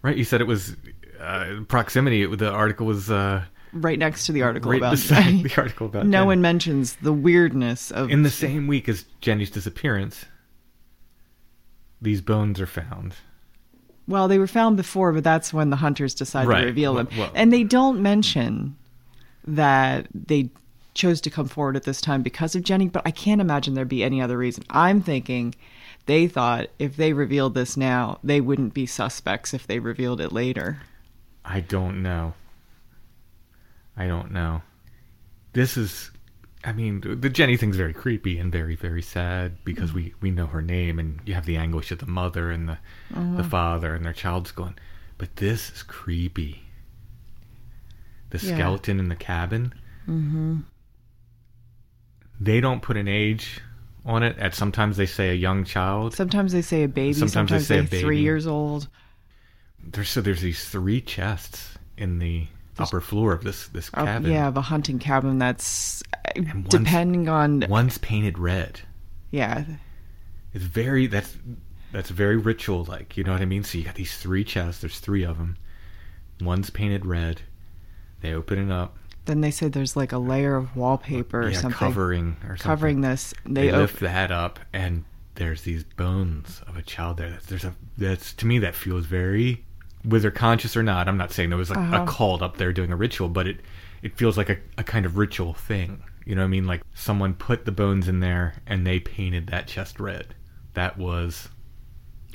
[0.02, 0.18] Right?
[0.18, 0.76] You said it was
[1.22, 2.24] uh, proximity.
[2.24, 6.06] It, the article was uh, right next to the article right about the article about
[6.06, 6.26] no Jenny.
[6.28, 10.26] one mentions the weirdness of In the same week as Jenny's disappearance,
[12.02, 13.16] these bones are found.
[14.08, 16.62] Well, they were found before, but that's when the hunters decided Right.
[16.62, 17.08] to reveal them.
[17.12, 18.76] Well- well- and they don't mention
[19.48, 20.50] that they
[20.96, 23.88] chose to come forward at this time because of Jenny, but I can't imagine there'd
[23.88, 24.64] be any other reason.
[24.70, 25.56] I'm thinking
[26.06, 30.32] they thought if they revealed this now, they wouldn't be suspects if they revealed it
[30.32, 30.82] later.
[31.46, 32.34] I don't know.
[33.96, 34.62] I don't know.
[35.54, 36.10] This is,
[36.64, 40.48] I mean, the Jenny thing's very creepy and very, very sad because we we know
[40.48, 42.78] her name and you have the anguish of the mother and the
[43.38, 44.76] the father and their child's going.
[45.18, 46.64] But this is creepy.
[48.32, 48.56] The Yeah.
[48.56, 49.74] skeleton in the cabin.
[50.08, 50.62] Mm-hmm.
[52.40, 53.62] They don't put an age
[54.06, 54.38] on it.
[54.38, 56.14] At sometimes they say a young child.
[56.16, 58.02] Sometimes they say a baby, Sometimes sometimes, they say they a baby.
[58.04, 58.88] three years old.
[59.86, 62.48] There's so there's these three chests in the
[62.80, 64.32] upper floor of this this Uh, cabin.
[64.32, 68.80] yeah, of a hunting cabin that's uh, And depending on One's painted red.
[69.32, 69.64] yeah.
[70.54, 71.36] It's very that's
[71.92, 73.18] that's very ritual like.
[73.18, 73.64] You know what I mean?
[73.64, 74.82] So you got these three chests.
[74.82, 75.58] There's three of them.
[76.42, 77.42] One's painted red.
[78.22, 78.98] They open it up.
[79.26, 82.58] Then they say there's like a layer of wallpaper or yeah, something covering or something.
[82.64, 83.34] covering this.
[83.46, 85.06] They, They, op- lift that up, and
[85.36, 87.30] there's these bones of a child there.
[87.30, 89.64] That's, there's a that's to me that feels very,
[90.04, 91.08] whether conscious or not.
[91.08, 92.04] I'm not saying there was like Uh-huh.
[92.04, 93.62] a cult up there doing a ritual, but it
[94.02, 96.04] it feels like a, a kind of ritual thing.
[96.26, 96.68] You know what I mean?
[96.68, 100.36] Like someone put the bones in there and they painted that chest red.
[100.74, 101.48] That was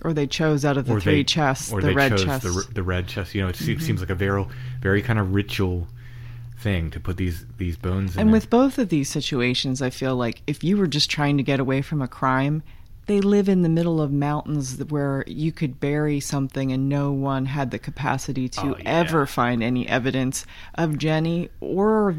[0.03, 2.43] or they chose out of the three they, chests or the they red chose chest.
[2.45, 3.35] the the red chest.
[3.35, 3.81] You know, it Mm-hmm.
[3.81, 4.47] seems like a very
[4.81, 5.87] very kind of ritual
[6.59, 8.21] thing to put these these bones in.
[8.23, 11.43] and with both of these situations, I feel like if you were just trying to
[11.43, 12.63] get away from a crime,
[13.07, 17.47] they live in the middle of mountains where you could bury something and no one
[17.47, 18.83] had the capacity to Oh, yeah.
[19.01, 20.45] ever find any evidence
[20.75, 22.15] of Jenny or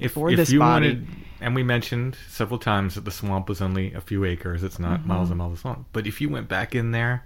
[0.00, 0.88] if, or if this you body.
[0.88, 1.06] wanted,
[1.40, 4.62] and we mentioned several times that the swamp was only a few acres.
[4.64, 5.08] It's not Mm-hmm.
[5.08, 5.84] miles and miles long.
[5.92, 7.24] But if you went back in there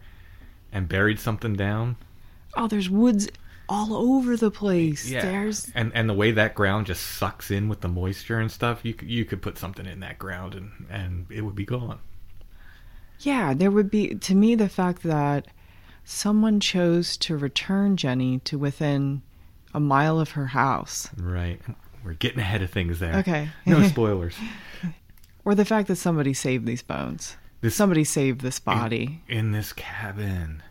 [0.73, 1.97] and buried something down,
[2.57, 3.29] Oh, there's woods
[3.69, 5.09] all over the place.
[5.11, 8.51] yeah, There's and and the way that ground just sucks in with the moisture and
[8.51, 11.65] stuff, you could, you could put something in that ground and and it would be
[11.67, 11.99] gone.
[13.21, 15.49] Yeah, there would be, to me, the fact that
[16.05, 19.23] someone chose to return Jenny to within
[19.75, 21.61] a mile of her house, Right.
[22.05, 23.17] We're getting ahead of things there.
[23.17, 23.49] Okay.
[23.67, 24.37] No spoilers.
[25.45, 27.37] or the fact that somebody saved these bones.
[27.61, 29.21] This- somebody saved this body.
[29.29, 30.63] in this cabin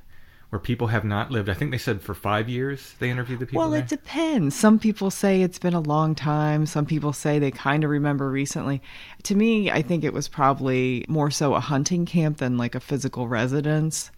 [0.49, 1.49] where people have not lived.
[1.49, 3.81] I think they said for five years they interviewed the people Well, there.
[3.81, 4.55] it depends.
[4.55, 6.65] Some people say it's been a long time.
[6.65, 8.81] Some people say they kind of remember recently.
[9.23, 12.79] To me, I think it was probably more so a hunting camp than like a
[12.79, 14.09] physical residence.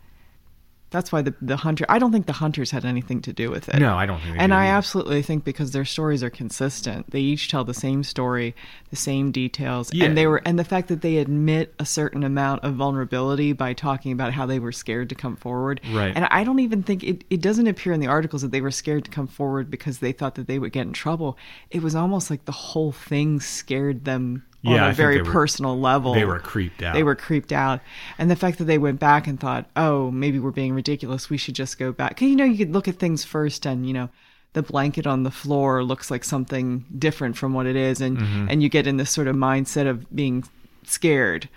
[0.91, 1.85] That's why the the hunter.
[1.87, 3.77] I don't think the hunters had anything to do with it.
[3.79, 4.77] No, I don't think they And I either.
[4.77, 8.55] absolutely think because their stories are consistent, they each tell the same story,
[8.89, 10.05] the same details, Yeah.
[10.05, 13.73] and they were and the fact that they admit a certain amount of vulnerability by
[13.73, 15.79] talking about how they were scared to come forward.
[15.91, 16.11] Right.
[16.15, 18.71] And I don't even think it, it doesn't appear in the articles that they were
[18.71, 21.37] scared to come forward because they thought that they would get in trouble.
[21.69, 25.79] It was almost like the whole thing scared them Yeah, on a very were- personal
[25.79, 26.13] level.
[26.13, 26.93] they were creeped out.
[26.93, 27.79] They were creeped out.
[28.17, 31.29] And the fact that they went back and thought, oh, maybe we're being ridiculous.
[31.29, 32.09] We should just go back.
[32.09, 34.09] Because, you know, you could look at things first and, you know,
[34.53, 38.01] the blanket on the floor looks like something different from what it is.
[38.01, 38.47] And, Mm-hmm.
[38.49, 40.43] and you get in this sort of mindset of being
[40.83, 41.47] scared.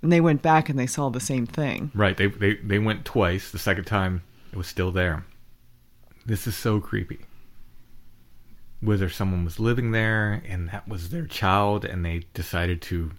[0.00, 1.90] And they went back and they saw the same thing.
[1.94, 2.16] Right.
[2.16, 3.50] They, they they went twice.
[3.50, 4.22] The second time
[4.52, 5.24] it was still there.
[6.24, 7.18] This is so creepy.
[8.80, 13.10] Whether someone was living there and that was their child and they decided to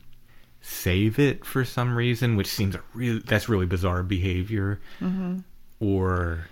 [0.61, 4.79] save it for some reason, which seems a really that's really bizarre behavior.
[5.01, 5.39] Mm-hmm.
[5.79, 6.47] Or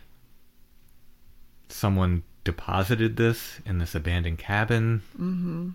[1.69, 5.01] someone deposited this in this abandoned cabin.
[5.13, 5.69] Mm-hmm.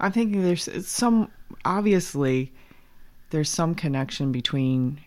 [0.00, 1.30] I'm thinking there's some,
[1.64, 2.52] obviously,
[3.30, 5.00] there's some connection between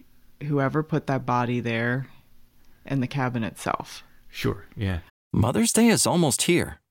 [0.43, 2.07] whoever put that body there
[2.85, 4.03] and the cabin itself.
[4.29, 4.65] Sure.
[4.75, 4.99] Yeah.
[5.33, 6.79] Mother's Day is almost here,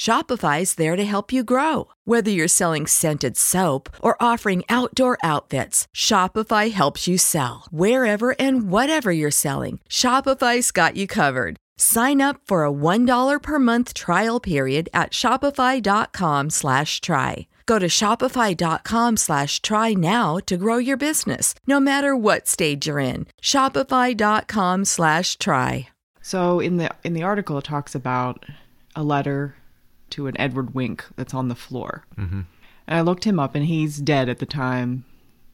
[0.00, 1.88] Shopify's there to help you grow.
[2.06, 7.66] Whether you're selling scented soap or offering outdoor outfits, Shopify helps you sell.
[7.70, 11.58] Wherever and whatever you're selling, Shopify's got you covered.
[11.76, 17.46] Sign up for a $1 per month trial period at shopify.com slash try.
[17.66, 22.98] Go to shopify.com slash try now to grow your business, no matter what stage you're
[22.98, 23.26] in.
[23.42, 25.88] Shopify.com slash try.
[26.22, 28.46] So in the in the article, it talks about
[28.96, 29.56] a letter
[30.10, 32.04] to an Edward Wink that's on the floor.
[32.18, 32.40] Mm-hmm.
[32.86, 35.04] And I looked him up, and he's dead at the time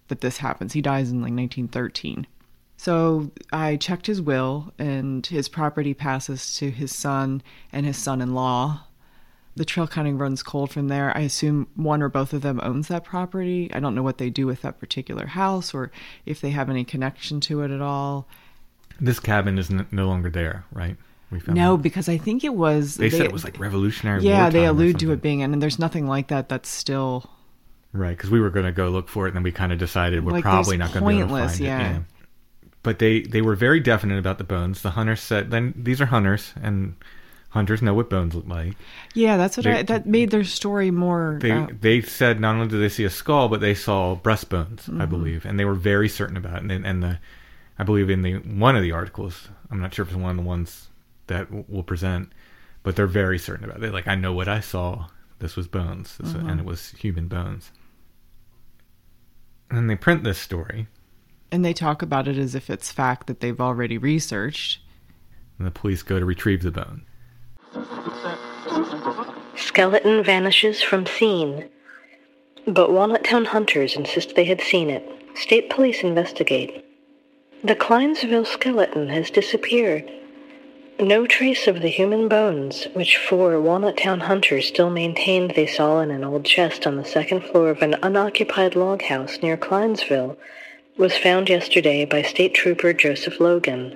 [0.08, 0.72] that this happens.
[0.72, 2.26] He dies in like 1913.
[2.76, 7.42] So I checked his will, and his property passes to his son
[7.72, 8.82] and his son in law.
[9.56, 11.16] The trail kind of runs cold from there.
[11.16, 13.70] I assume one or both of them owns that property.
[13.72, 15.90] I don't know what they do with that particular house or
[16.26, 18.28] if they have any connection to it at all.
[19.00, 20.98] This cabin is no longer there, right?
[21.30, 22.96] We found no, because I think it was.
[22.96, 24.22] They, they said it was like revolutionary.
[24.22, 26.48] Yeah, they allude to it being, and there's nothing like that.
[26.48, 27.28] That's still
[27.92, 29.78] right because we were going to go look for it, and then we kind of
[29.78, 31.78] decided we're like, probably not going to be able to find yeah.
[31.78, 31.92] it.
[31.92, 31.98] Yeah.
[32.82, 34.82] But they they were very definite about the bones.
[34.82, 36.94] The hunters said, "Then these are hunters, and
[37.48, 38.76] hunters know what bones look like."
[39.14, 41.38] Yeah, that's what they, I, that made their story more.
[41.42, 44.82] They uh, they said not only did they see a skull, but they saw breastbones,
[44.82, 45.00] mm-hmm.
[45.00, 46.70] I believe, and they were very certain about it.
[46.70, 47.18] And, and the
[47.80, 50.36] I believe in the one of the articles, I'm not sure if it's one of
[50.36, 50.86] the ones
[51.26, 52.32] that will present,
[52.82, 53.92] but they're very certain about it.
[53.92, 55.08] Like I know what I saw.
[55.38, 56.48] This was bones, this, mm-hmm.
[56.48, 57.70] and it was human bones.
[59.70, 60.86] And they print this story,
[61.50, 64.80] and they talk about it as if it's fact that they've already researched.
[65.58, 67.02] And the police go to retrieve the bone.
[69.56, 71.68] Skeleton vanishes from scene.
[72.66, 75.04] But Walnuttown hunters insist they had seen it.
[75.34, 76.84] State police investigate.
[77.62, 80.10] The Kleinsville skeleton has disappeared.
[80.98, 86.10] No trace of the human bones, which four Walnuttown hunters still maintained they saw in
[86.10, 90.38] an old chest on the second floor of an unoccupied log house near Clinesville,
[90.96, 93.94] was found yesterday by State Trooper Joseph Logan.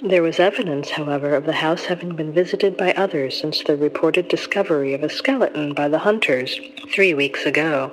[0.00, 4.28] There was evidence, however, of the house having been visited by others since the reported
[4.28, 6.60] discovery of a skeleton by the hunters
[6.94, 7.90] three weeks ago.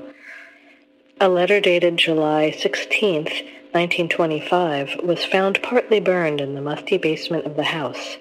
[1.19, 3.27] A letter dated July 16,
[3.73, 8.17] 1925, was found partly burned in the musty basement of the house.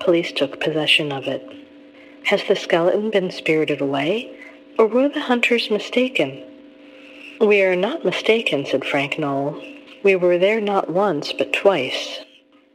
[0.00, 1.42] Police took possession of it.
[2.24, 4.38] Has the skeleton been spirited away,
[4.78, 6.44] or were the hunters mistaken?
[7.40, 9.60] We are not mistaken, said Frank Knoll.
[10.04, 12.20] We were there not once, but twice.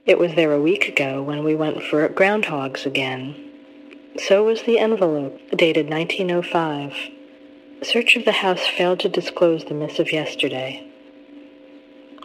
[0.05, 3.35] It was there a week ago when we went for groundhogs again.
[4.25, 6.93] So was the envelope, dated 1905.
[7.83, 10.83] Search of the house failed to disclose the missive yesterday.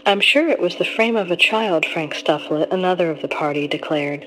[0.05, 3.69] I'm sure it was the frame of a child, Frank Stufflet, another of the party,
[3.69, 4.27] declared.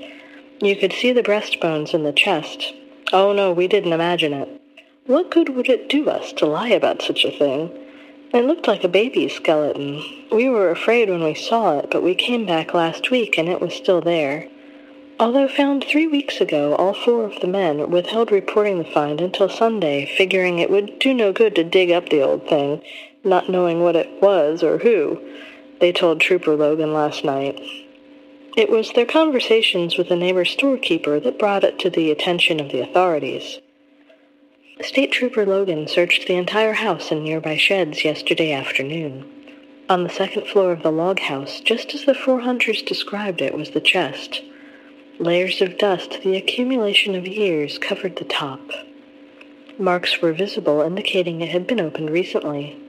[0.62, 2.74] You could see the breastbones in the chest.
[3.12, 4.62] Oh, no, we didn't imagine it.
[5.06, 7.78] What good would it do us to lie about such a thing?
[8.34, 10.02] It looked like a baby's skeleton.
[10.32, 13.60] We were afraid when we saw it, but we came back last week and it
[13.60, 14.48] was still there.
[15.20, 19.50] Although found three weeks ago, all four of the men withheld reporting the find until
[19.50, 22.82] Sunday, figuring it would do no good to dig up the old thing,
[23.26, 25.20] not knowing what it was or who
[25.80, 27.60] they told Trooper Logan last night.
[28.58, 32.72] It was their conversations with the neighbor storekeeper that brought it to the attention of
[32.72, 33.60] the authorities.
[34.82, 39.30] State Trooper Logan searched the entire house and nearby sheds yesterday afternoon.
[39.90, 43.54] On the second floor of the log house, just as the four hunters described it,
[43.54, 44.42] was the chest.
[45.20, 48.62] Layers of dust, the accumulation of years, covered the top.
[49.78, 52.82] Marks were visible, indicating it had been opened recently.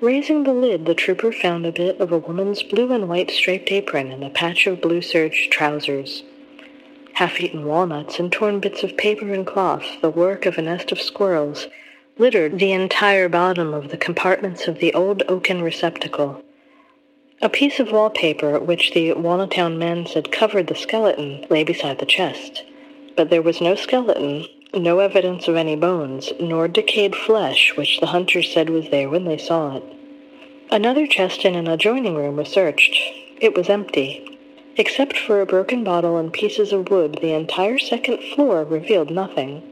[0.00, 3.72] Raising the lid, the trooper found a bit of a woman's blue and white striped
[3.72, 6.22] apron and a patch of blue serge trousers.
[7.14, 11.00] Half-eaten walnuts and torn bits of paper and cloth, the work of a nest of
[11.00, 11.66] squirrels,
[12.16, 16.44] littered the entire bottom of the compartments of the old oaken receptacle.
[17.42, 22.06] A piece of wallpaper, which the Walnuttown men said covered the skeleton, lay beside the
[22.06, 22.62] chest.
[23.16, 28.06] But there was no skeleton, no evidence of any bones, nor decayed flesh, which the
[28.06, 29.84] hunters said was there when they saw it.
[30.70, 32.96] Another chest in an adjoining room was searched.
[33.40, 34.38] It was empty.
[34.76, 39.62] Except for a broken bottle and pieces of wood, the entire second floor revealed nothing.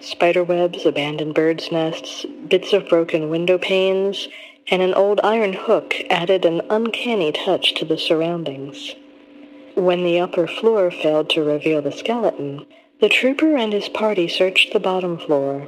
[0.00, 4.28] Spider webs, abandoned birds' nests, bits of broken window panes,
[4.70, 8.94] and an old iron hook added an uncanny touch to the surroundings.
[9.74, 12.64] When the upper floor failed to reveal the skeleton,
[13.00, 15.66] the trooper and his party searched the bottom floor.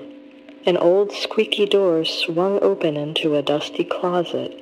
[0.67, 4.61] An old squeaky door swung open into a dusty closet.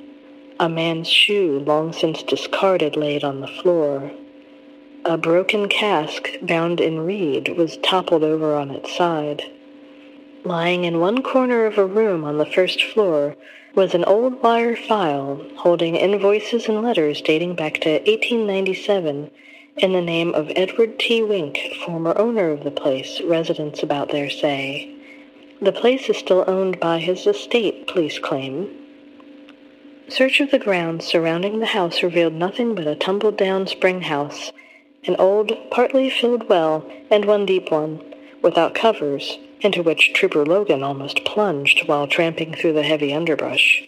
[0.61, 4.13] A man's shoe, long since discarded, laid on the floor.
[5.05, 9.43] A broken cask, bound in reed, was toppled over on its side.
[10.45, 13.37] Lying in one corner of a room on the first floor
[13.75, 19.31] was an old wire file holding invoices and letters dating back to 1897
[19.77, 21.23] in the name of Edward T.
[21.23, 24.97] Wink, former owner of the place, residents about there say.
[25.63, 28.69] The place is still owned by his estate, police claim.
[30.09, 34.53] Search of the grounds surrounding the house revealed nothing but a tumbled-down spring house,
[35.05, 38.03] an old, partly filled well, and one deep one,
[38.43, 43.87] without covers, into which Trooper Logan almost plunged while tramping through the heavy underbrush.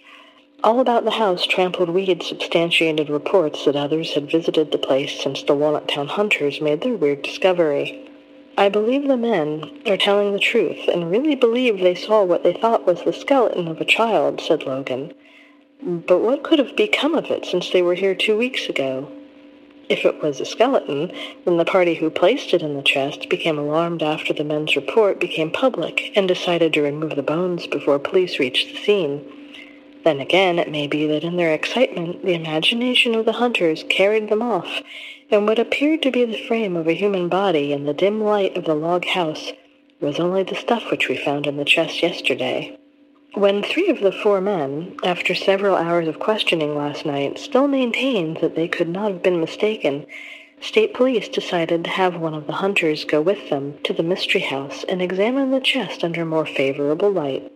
[0.64, 5.42] All about the house, trampled weeds substantiated reports that others had visited the place since
[5.42, 8.08] the Walnuttown hunters made their weird discovery.
[8.56, 12.52] I believe the men are telling the truth and really believe they saw what they
[12.52, 15.12] thought was the skeleton of a child, said Logan.
[15.82, 19.10] But what could have become of it since they were here two weeks ago?
[19.88, 21.10] If it was a skeleton,
[21.44, 25.18] then the party who placed it in the chest became alarmed after the men's report
[25.18, 29.41] became public and decided to remove the bones before police reached the scene.
[30.04, 34.28] Then again, it may be that in their excitement, the imagination of the hunters carried
[34.28, 34.82] them off,
[35.30, 38.56] and what appeared to be the frame of a human body in the dim light
[38.56, 39.52] of the log house
[40.00, 42.76] was only the stuff which we found in the chest yesterday.
[43.34, 48.38] When three of the four men, after several hours of questioning last night, still maintained
[48.42, 50.04] that they could not have been mistaken,
[50.60, 54.42] state police decided to have one of the hunters go with them to the mystery
[54.42, 57.50] house and examine the chest under more favorable light.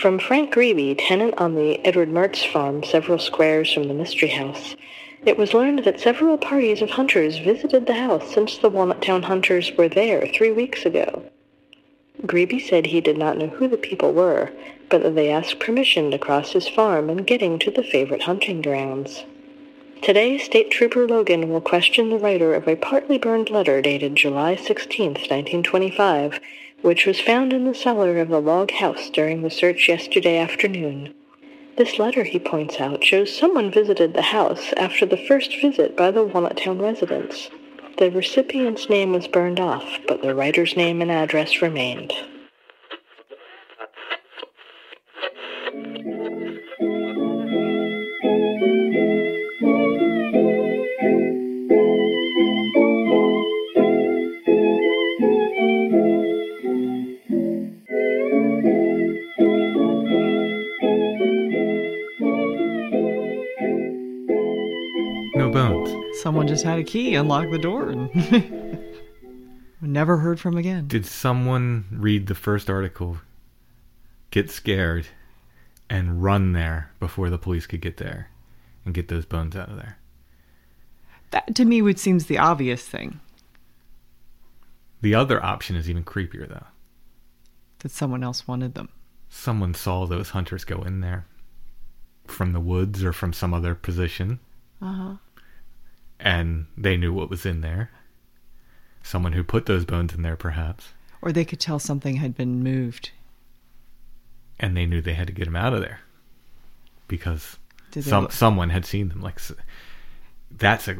[0.00, 4.74] From Frank Greeby, tenant on the Edward Mertz farm several squares from the mystery house,
[5.26, 9.70] it was learned that several parties of hunters visited the house since the Walnuttown hunters
[9.76, 11.24] were there three weeks ago.
[12.24, 14.50] Greeby said he did not know who the people were,
[14.88, 18.62] but that they asked permission to cross his farm in getting to the favorite hunting
[18.62, 19.24] grounds.
[20.00, 24.56] Today, State Trooper Logan will question the writer of a partly burned letter dated July
[24.56, 26.40] 16, 1925,
[26.82, 31.14] which was found in the cellar of the log house during the search yesterday afternoon.
[31.78, 36.10] This letter, he points out, shows someone visited the house after the first visit by
[36.10, 37.50] the Walnuttown residents.
[37.98, 42.12] The recipient's name was burned off, but the writer's name and address remained.
[66.22, 68.78] Someone just had a key, unlocked the door, and
[69.80, 70.86] never heard from again.
[70.86, 73.18] Did someone read the first article,
[74.30, 75.06] get scared,
[75.90, 78.28] and run there before the police could get there
[78.84, 79.98] and get those bones out of there?
[81.32, 83.18] That to me would seems the obvious thing
[85.00, 86.66] The other option is even creepier, though.
[87.80, 88.90] that someone else wanted them.
[89.28, 91.26] Someone saw those hunters go in there
[92.26, 94.38] from the woods or from some other position,
[94.80, 95.14] Uh huh.
[96.22, 97.90] And they knew what was in there.
[99.02, 102.62] Someone who put those bones in there, perhaps, Or they could tell something had been
[102.62, 103.10] moved.
[104.60, 106.00] and they knew they had to get them out of there
[107.08, 107.58] because
[108.00, 109.20] some look- someone had seen them.
[109.20, 109.40] Like
[110.50, 110.96] that's a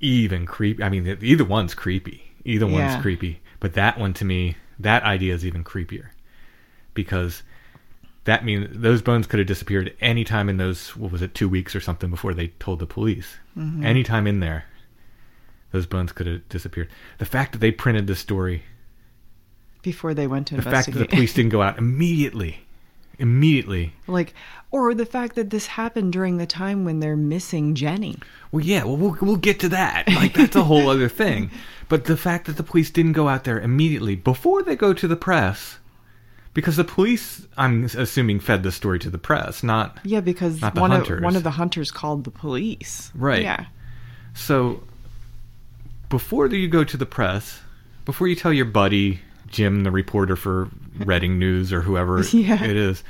[0.00, 0.82] even creepy.
[0.82, 2.32] I mean, either one's creepy.
[2.44, 2.72] Either Yeah.
[2.90, 3.40] one's creepy.
[3.60, 6.08] But that one to me, that idea is even creepier
[6.92, 7.42] because
[8.24, 11.48] that means those bones could have disappeared any time in those what was it two
[11.48, 13.36] weeks or something before they told the police.
[13.56, 13.84] Mhm.
[13.84, 14.64] Any time in there,
[15.70, 16.88] those bones could have disappeared.
[17.18, 18.64] The fact that they printed this story,
[19.82, 22.64] before they went to the fact that the police didn't go out immediately
[23.18, 23.92] immediately.
[24.06, 24.34] Like,
[24.70, 28.18] or the fact that this happened during the time when they're missing Jenny.
[28.52, 30.08] Well, yeah, well, we'll we'll get to that.
[30.08, 31.50] Like that's a whole other thing.
[31.86, 35.06] But the fact that the police didn't go out there immediately before they go to
[35.06, 35.78] the press,
[36.54, 40.76] because the police, I'm assuming, fed the story to the press, not Yeah, because Not
[40.76, 43.10] one of one of the hunters called the police.
[43.14, 43.42] Right.
[43.42, 43.66] Yeah.
[44.34, 44.82] So,
[46.08, 47.60] before you go to the press,
[48.04, 52.62] before you tell your buddy Jim, the reporter for Reading News or whoever Yeah.
[52.64, 53.02] it is,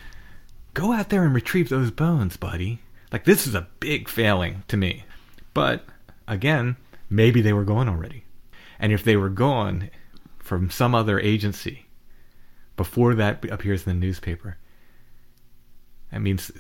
[0.73, 2.81] go out there and retrieve those bones, buddy.
[3.13, 5.05] Like this is a big failing to me.
[5.53, 5.85] But
[6.27, 6.77] again,
[7.09, 8.25] maybe they were gone already,
[8.79, 9.91] and if they were gone
[10.39, 11.84] from some other agency
[12.77, 14.57] before that appears in the newspaper,
[16.11, 16.51] that means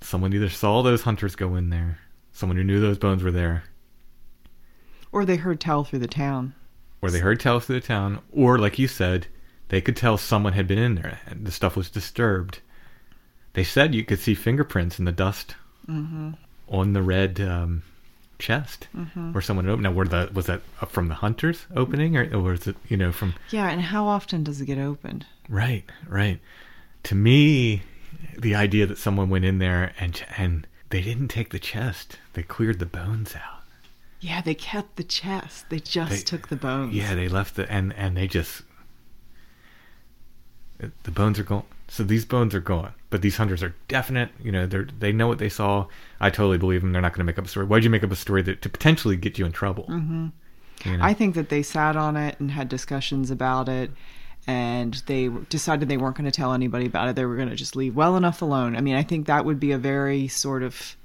[0.00, 1.98] someone either saw those hunters go in there,
[2.32, 3.64] someone who knew those bones were there,
[5.12, 6.54] Or they heard tell through the town.
[7.00, 9.26] or they heard tell through the town, or like you said,
[9.68, 12.60] they could tell someone had been in there and the stuff was disturbed.
[13.54, 15.54] They said you could see fingerprints in the dust
[16.68, 17.82] on the red um,
[18.44, 19.32] chest mm-hmm.
[19.32, 19.84] where someone opened.
[19.84, 23.10] Now, were the was that from the hunters opening, or, or was it you know
[23.10, 23.34] from?
[23.50, 25.24] Yeah, and how often does it get opened?
[25.48, 26.40] Right, right.
[27.04, 27.82] To me,
[28.38, 32.42] the idea that someone went in there and and they didn't take the chest, they
[32.42, 33.62] cleared the bones out.
[34.20, 35.70] Yeah, they kept the chest.
[35.70, 36.94] They just They- took the bones.
[36.94, 38.62] Yeah, they left the and and they just
[40.78, 41.64] the bones are gone.
[41.88, 44.30] So these bones are gone, but these hunters are definite.
[44.42, 45.86] You know, they they know what they saw.
[46.20, 46.92] I totally believe them.
[46.92, 47.66] They're not going to make up a story.
[47.66, 49.84] Why'd you make up a story that to potentially get you in trouble?
[49.84, 50.28] Mm-hmm.
[50.84, 51.04] You know?
[51.04, 53.90] I think that they sat on it and had discussions about it,
[54.46, 57.16] and they decided they weren't going to tell anybody about it.
[57.16, 58.76] They were going to just leave well enough alone.
[58.76, 60.96] I mean, I think that would be a very sort of.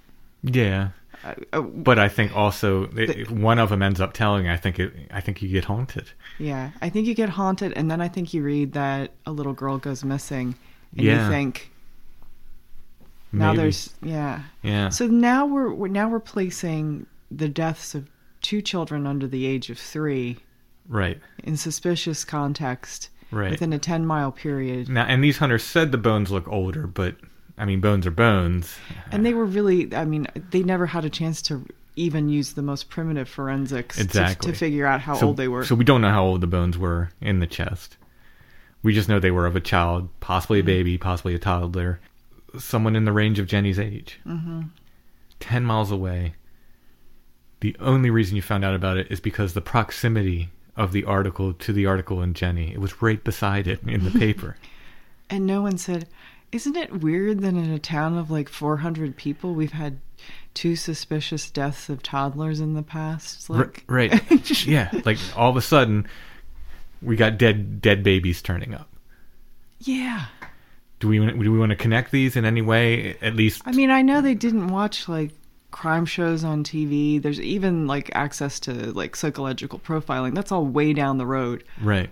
[0.41, 0.89] yeah,
[1.23, 4.47] Uh, uh, but I think also if one of them ends up telling.
[4.47, 4.93] I think it.
[5.11, 6.09] I think you get haunted.
[6.39, 9.53] yeah, I think you get haunted, and then I think you read that a little
[9.53, 10.55] girl goes missing,
[10.95, 11.25] and Yeah.
[11.25, 11.71] you think
[13.31, 13.57] now Maybe.
[13.63, 14.41] there's yeah.
[14.63, 14.89] yeah.
[14.89, 18.07] So now we're, we're now we're placing the deaths of
[18.41, 20.37] two children under the age of three
[20.87, 21.19] right.
[21.43, 23.51] in suspicious context Right.
[23.51, 24.89] within a 10 mile period.
[24.89, 27.15] Now, and these hunters said the bones look older, but
[27.59, 28.75] I mean, bones are bones.
[29.11, 31.63] And they were really, I mean, they never had a chance to
[31.95, 34.51] even use the most primitive forensics to- Exactly.
[34.51, 35.63] to, figure out how so, old they were.
[35.63, 37.97] So we don't know how old the bones were in the chest.
[38.83, 41.99] We just know they were of a child, possibly a baby, possibly a toddler,
[42.57, 44.19] someone in the range of Jenny's age.
[44.25, 44.61] Mm-hmm.
[45.39, 46.33] Ten miles away.
[47.61, 51.51] The only reason you found out about it is because the proximity of the article
[51.53, 52.71] to the article in Jenny.
[52.71, 54.55] It was right beside it in the paper.
[55.29, 56.07] and no one said,
[56.53, 59.99] Isn't it weird that in a town of like 400 people, we've had
[60.53, 63.49] two suspicious deaths of toddlers in the past?
[63.51, 64.65] R- right.
[64.65, 64.89] yeah.
[65.03, 66.07] Like all of a sudden,
[67.01, 68.89] we got dead dead babies turning up.
[69.79, 70.25] yeah.
[70.99, 73.15] Do we do we want to connect these in any way?
[73.21, 75.31] At least I mean, I know they didn't watch like
[75.71, 77.21] crime shows on TV.
[77.21, 80.35] There's even like access to like psychological profiling.
[80.35, 81.63] That's all way down the road.
[81.81, 82.09] right.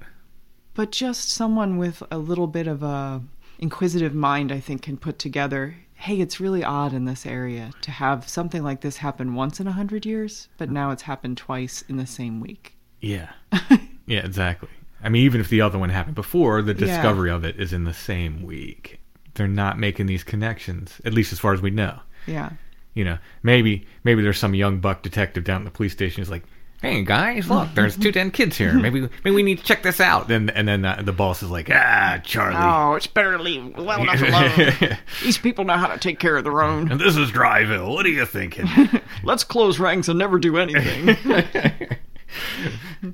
[0.74, 3.22] But just someone with a little bit of a
[3.58, 5.76] inquisitive mind, I think, can put together.
[5.96, 9.66] Hey, it's really odd in this area to have something like this happen once in
[9.66, 12.78] a hundred years, but now it's happened twice in the same week.
[13.02, 13.30] Yeah.
[14.06, 14.70] yeah, exactly.
[15.04, 16.86] I mean, even if the other one happened before, the Yeah.
[16.88, 19.00] discovery of it is in the same week.
[19.36, 22.00] They're not making these connections, at least as far as we know.
[22.26, 22.50] Yeah.
[22.96, 26.32] You know, maybe maybe there's some young buck detective down at the police station who's
[26.32, 26.44] like,
[26.82, 28.74] "Hey guys, look, there's two dead kids here.
[28.86, 31.52] Maybe maybe we need to check this out." And and then uh, the boss is
[31.52, 34.98] like, "Ah, Charlie." Oh, it's better to leave well enough alone.
[35.24, 36.92] These people know how to take care of their own.
[36.92, 37.88] and this is Dryville.
[37.94, 38.68] What are you thinking?
[39.24, 41.16] Let's close ranks and never do anything.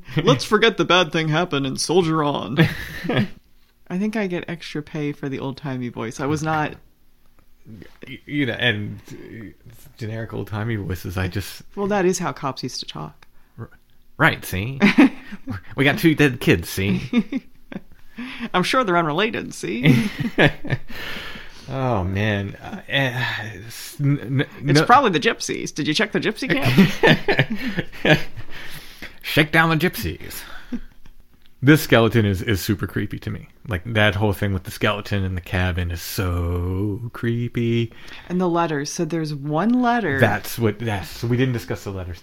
[0.23, 2.57] Let's forget the bad thing happened and soldier on.
[3.87, 6.19] I think I get extra pay for the old timey voice.
[6.19, 6.75] I was not.
[8.25, 9.67] you know, and uh,
[9.97, 11.17] generic old timey voices.
[11.17, 13.27] I just Well, that is how cops used to talk.
[14.17, 14.43] right.
[14.45, 14.79] See,
[15.75, 16.69] we got two dead kids.
[16.69, 17.43] See.
[18.53, 19.53] I'm sure they're unrelated.
[19.53, 20.09] See,
[21.69, 25.73] Oh man, uh, it's, n- n- it's no- probably the gypsies.
[25.73, 28.19] Did you check the gypsy camp?
[29.23, 30.41] Shake down the gypsies.
[31.65, 33.47] This skeleton is, is super creepy to me.
[33.69, 37.93] Like that whole thing with the skeleton in the cabin is so creepy.
[38.27, 38.91] and the letters.
[38.91, 40.19] So there's one letter.
[40.19, 40.77] That's what.
[40.79, 42.21] That's so we didn't discuss the letters.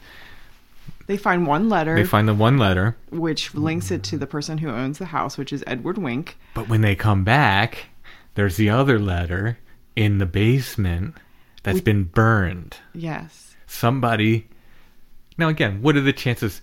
[1.06, 4.58] they find one letter, They find the one letter, which links it to the person
[4.58, 6.36] who owns the house, which is Edward Wink.
[6.52, 7.86] but when they come back,
[8.34, 9.58] there's the other letter
[9.96, 11.14] in the basement
[11.62, 12.76] that's been burned.
[12.92, 13.56] Yes.
[13.66, 14.48] Somebody.
[15.38, 16.60] Now again, what are the chances?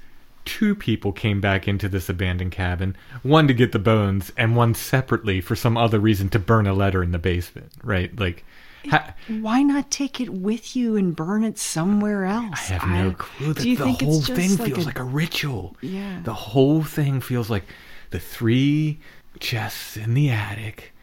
[0.47, 4.73] Two people came back into this abandoned cabin, one to get the bones and one
[4.73, 8.17] separately for some other reason to burn a letter in the basement, right?
[8.17, 8.45] Like
[8.89, 12.71] ha- Why not take it with you and burn it somewhere else?
[12.71, 13.53] I have no clue.
[13.53, 15.75] Do you the whole thing like feels a, like a ritual.
[15.81, 16.21] Yeah.
[16.23, 17.65] The whole thing feels like
[18.11, 18.99] the three
[19.39, 20.93] chests in the attic,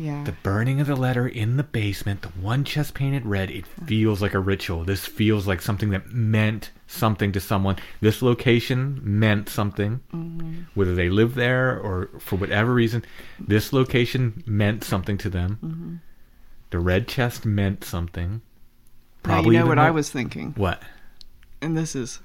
[0.00, 0.24] yeah?
[0.24, 3.50] the burning of the letter in the basement, the one chest painted red.
[3.50, 4.84] It feels like a ritual.
[4.84, 7.76] This feels like something that meant something to someone.
[8.00, 10.62] This location meant something, Mm-hmm.
[10.74, 13.04] whether they lived there or for whatever reason.
[13.38, 15.58] This location meant something to them.
[15.62, 15.94] Mm-hmm.
[16.70, 18.40] The red chest meant something.
[19.26, 20.82] Now, you know what I was thinking, What?
[21.60, 22.20] and this is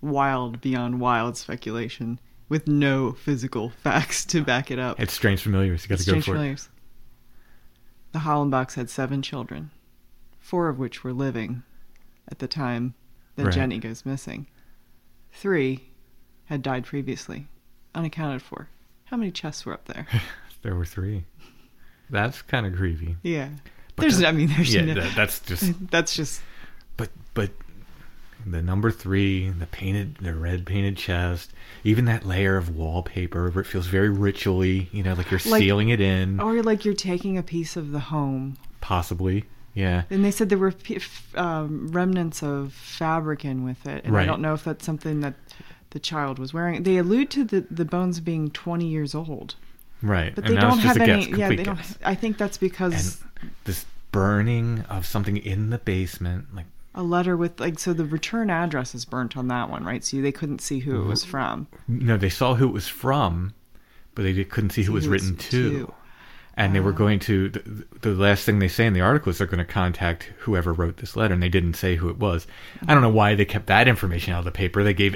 [0.00, 2.18] wild beyond wild speculation
[2.48, 4.98] with no physical facts to back it up.
[4.98, 5.82] It's strange familiars.
[5.84, 6.68] You got to go for it.
[8.12, 9.70] The Hollenbachs had seven children,
[10.40, 11.62] four of which were living
[12.28, 12.94] at the time
[13.36, 13.54] that Right.
[13.54, 14.46] Jenny goes missing.
[15.32, 15.84] Three
[16.46, 17.46] had died previously,
[17.94, 18.68] unaccounted for.
[19.04, 20.06] How many chests were up there?
[20.62, 21.22] There were three.
[22.10, 23.16] That's kind of creepy.
[23.22, 23.50] Yeah.
[23.94, 25.72] But There's, that- I mean, there's yeah, no, that, that's just.
[25.90, 26.40] that's just,
[26.96, 27.52] But but
[28.50, 31.52] the number three, the painted, the red painted chest,
[31.84, 34.88] even that layer of wallpaper where it feels very ritually.
[34.92, 37.90] You know, like you're Like- sealing it in, or like you're taking a piece of
[37.92, 38.56] the home.
[38.80, 39.44] possibly.
[39.74, 40.02] Yeah.
[40.10, 44.16] And they said there were p- f- um, remnants of fabric in with it, and
[44.16, 45.34] I don't know if that's something that
[45.90, 46.82] the child was wearing.
[46.82, 49.54] They allude to the, the bones being 20 years old,
[50.02, 50.34] Right.
[50.34, 51.26] but they don't have any.
[51.26, 51.78] guess, yeah, they don't.
[52.04, 56.66] I think that's because And this burning of something in the basement, like
[56.98, 60.04] a letter with like so the return address is burnt on that one, right?
[60.04, 61.30] So they couldn't see who it was Mm-hmm.
[61.30, 61.66] from.
[61.88, 63.54] no, they saw who it was from,
[64.14, 65.70] but they couldn't see who it was who written to.
[65.86, 65.94] to.
[66.56, 66.96] And they were Ah.
[66.96, 67.50] going to.
[67.50, 70.72] The, the last thing they say in the article is they're going to contact whoever
[70.72, 72.48] wrote this letter, and they didn't say who it was.
[72.86, 74.82] I don't know why they kept that information out of the paper.
[74.82, 75.14] They gave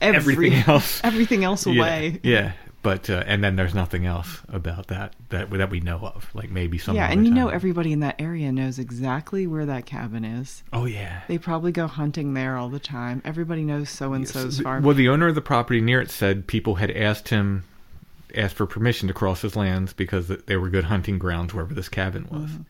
[0.00, 2.20] Every- everything else, everything else Yeah, away.
[2.22, 2.52] Yeah,
[2.84, 6.28] but uh, and then there's nothing else about that that that we know of.
[6.34, 6.94] Like maybe some.
[6.94, 10.62] yeah, and you know everybody in that area knows exactly where that cabin is.
[10.72, 11.22] Oh yeah.
[11.26, 13.22] They probably go hunting there all the time.
[13.24, 14.84] Everybody knows so and so's farm.
[14.84, 17.64] Well, the owner of the property near it said people had asked him,
[18.36, 21.88] asked for permission to cross his lands because they were good hunting grounds wherever this
[21.88, 22.50] cabin was.
[22.50, 22.62] Mm-hmm.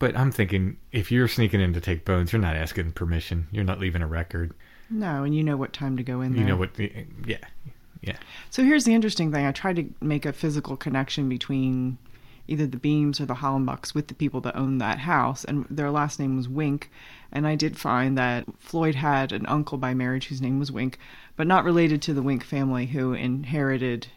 [0.00, 3.46] But I'm thinking, if you're sneaking in to take bones, you're not asking permission.
[3.52, 4.52] You're not leaving a record.
[4.88, 6.40] No, and you know what time to go in there.
[6.40, 6.74] You know what?
[6.74, 6.90] the-
[7.24, 7.36] Yeah,
[8.02, 8.16] yeah.
[8.50, 9.46] So here's the interesting thing.
[9.46, 11.98] I tried to make a physical connection between
[12.48, 15.90] either the Beams or the Hollenbachs with the people that owned that house, and their
[15.90, 16.90] last name was Wink.
[17.30, 20.98] And I did find that Floyd had an uncle by marriage whose name was Wink,
[21.36, 24.08] but not related to the Wink family who inherited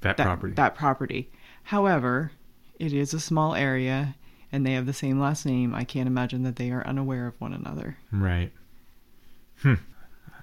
[0.00, 0.54] That, that property.
[0.54, 1.30] That property.
[1.64, 2.32] However,
[2.80, 4.16] it is a small area,
[4.50, 5.74] and they have the same last name.
[5.74, 7.98] I can't imagine that they are unaware of one another.
[8.10, 8.50] right.
[9.62, 9.74] Hmm.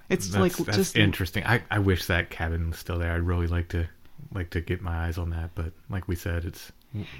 [0.08, 1.44] It's That's, like that's just interesting.
[1.44, 3.12] I, I wish that cabin was still there.
[3.12, 3.88] I'd really like to
[4.32, 5.50] like to get my eyes on that.
[5.54, 6.72] But like we said, it's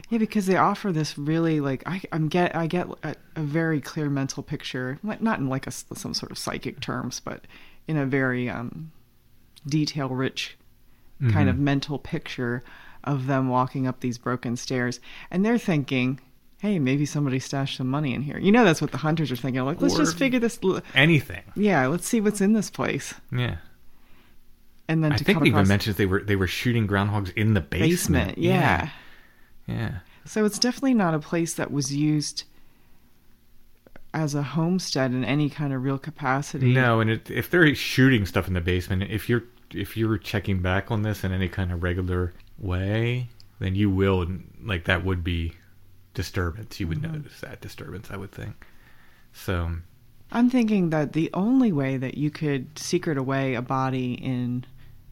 [0.09, 3.81] Yeah, because they offer this really like I I'm get I get a, a very
[3.81, 7.47] clear mental picture, not in like a some sort of psychic terms, but
[7.89, 8.93] in a very um,
[9.67, 10.57] detail rich
[11.31, 12.63] kind of mental picture
[13.03, 16.21] of them walking up these broken stairs, and they're thinking,
[16.59, 19.37] "Hey, maybe somebody stashed some money in here." You know, that's what the hunters are
[19.37, 19.63] thinking.
[19.65, 20.59] Like, let's Or- just figure this.
[20.63, 21.43] l- anything.
[21.55, 23.57] Yeah, let's see what's in this place, Yeah.
[24.89, 27.61] and then I think it even mentioned they were they were shooting groundhogs in the
[27.61, 28.29] basement.
[28.29, 28.39] basement.
[28.39, 28.91] yeah.
[29.67, 29.91] Yeah.
[30.25, 32.45] So it's definitely not a place that was used
[34.15, 36.73] as a homestead in any kind of real capacity.
[36.73, 40.61] No, and it, if they're shooting stuff in the basement, if you're if you're checking
[40.63, 43.29] back on this in any kind of regular way,
[43.59, 44.27] then you will
[44.65, 45.53] like that would be
[46.17, 46.81] disturbance.
[46.81, 47.13] You would Mm-hmm.
[47.19, 48.67] notice that disturbance, I would think.
[49.33, 49.71] So
[50.33, 54.65] I'm thinking that the only way that you could secret away a body in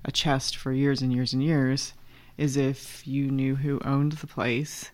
[0.05, 1.93] a chest for years and years and years
[2.37, 4.91] is if you knew who owned the place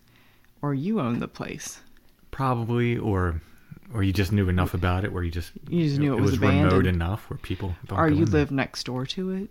[0.60, 1.80] or you owned the place.
[2.30, 3.40] probably, or
[3.94, 6.38] or you just knew enough about it, where you just You just knew it was
[6.38, 6.86] remote abandoned.
[6.86, 8.40] enough where people don't or you in there.
[8.40, 9.48] live next door to it.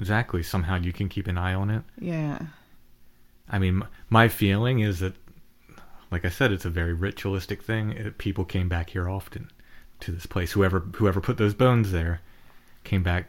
[0.00, 0.42] exactly.
[0.42, 1.82] Somehow you can keep an eye on it.
[2.00, 2.38] Yeah.
[3.50, 5.14] I mean, my feeling is that,
[6.10, 7.92] like I said, it's a very ritualistic thing.
[7.92, 9.50] It, people came back here often
[10.00, 10.52] to this place.
[10.52, 12.20] Whoever whoever put those bones there
[12.84, 13.26] came back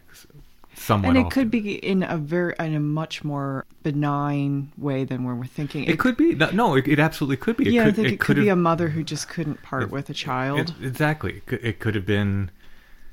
[0.76, 1.10] somewhat.
[1.10, 1.32] and it often.
[1.32, 5.84] could be in a very in a much more benign way than where we're thinking.
[5.86, 6.36] It could be.
[6.36, 7.68] No, no, it, it absolutely could be.
[7.68, 9.92] It yeah, could, I think it, could be a mother who just couldn't part it-
[9.92, 10.60] with a child.
[10.60, 11.38] it- exactly.
[11.38, 12.52] It could, it could have been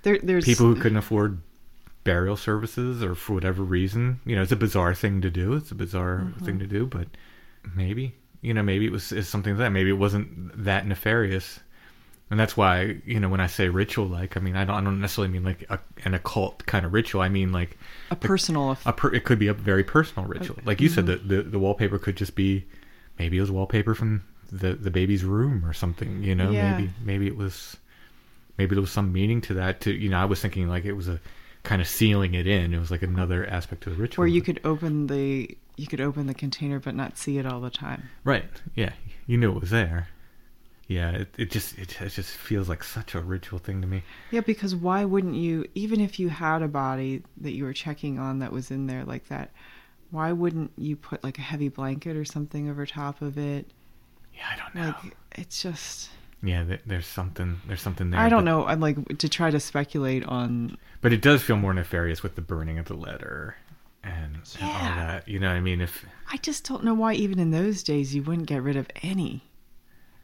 [0.03, 1.39] there, there's people who couldn't afford
[2.05, 4.21] burial services or for whatever reason.
[4.25, 5.55] You know, it's a bizarre thing to do.
[5.55, 6.45] It's a bizarre Mm-hmm.
[6.45, 7.09] thing to do, but
[7.75, 8.15] maybe,
[8.47, 9.71] you know, maybe it was something like that.
[9.71, 10.27] Maybe it wasn't
[10.65, 11.61] that nefarious.
[12.31, 14.83] and that's why you know when I say ritual like, I mean I don't I
[14.85, 17.21] don't necessarily mean like a, an occult kind of ritual.
[17.23, 17.79] I mean like
[18.11, 18.71] A personal.
[18.73, 20.59] Aff- a per, it could be a very personal ritual.
[20.65, 21.29] Like you said, mm-hmm.
[21.29, 22.65] the, the the wallpaper could just be
[23.19, 24.23] maybe it was wallpaper from
[24.53, 26.23] the the baby's room or something.
[26.23, 26.73] You know, Yeah.
[26.79, 27.77] maybe maybe it was
[28.59, 29.81] maybe there was some meaning to that.
[29.83, 31.21] To you know, I was thinking like it was a
[31.63, 32.73] kind of sealing it in.
[32.75, 34.23] It was like another aspect to the ritual.
[34.23, 37.61] where you could open the you could open the container but not see it all
[37.61, 38.09] the time.
[38.25, 38.93] right, yeah,
[39.27, 40.09] you knew it was there.
[40.89, 44.05] Yeah, it, it just it, it just feels like such a ritual thing to me.
[44.31, 48.19] Yeah, because why wouldn't you, even if you had a body that you were checking
[48.21, 49.51] on that was in there like that,
[50.13, 53.67] why wouldn't you put like a heavy blanket or something over top of it?
[54.33, 54.95] Yeah, I don't know.
[55.03, 56.09] Like, it's just,
[56.41, 58.21] yeah, there's something there's something there.
[58.21, 58.67] I don't but- know.
[58.67, 62.43] I'm like to try to speculate on, But it does feel more nefarious with the
[62.43, 63.57] burning of the letter
[64.07, 64.97] and, and all Yeah.
[64.97, 65.29] that.
[65.29, 68.15] You know, what I mean, if I just don't know why even in those days
[68.15, 69.43] you wouldn't get rid of any.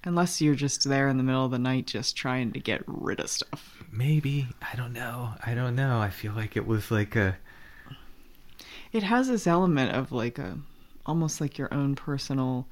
[0.05, 3.21] Unless you're just there in the middle of the night just trying to get rid
[3.21, 3.85] of stuff.
[3.93, 5.35] maybe I don't know.
[5.47, 5.99] I don't know.
[6.01, 7.37] I feel like it was like a
[8.93, 10.59] it has this element of like a
[11.07, 12.67] almost like your own personal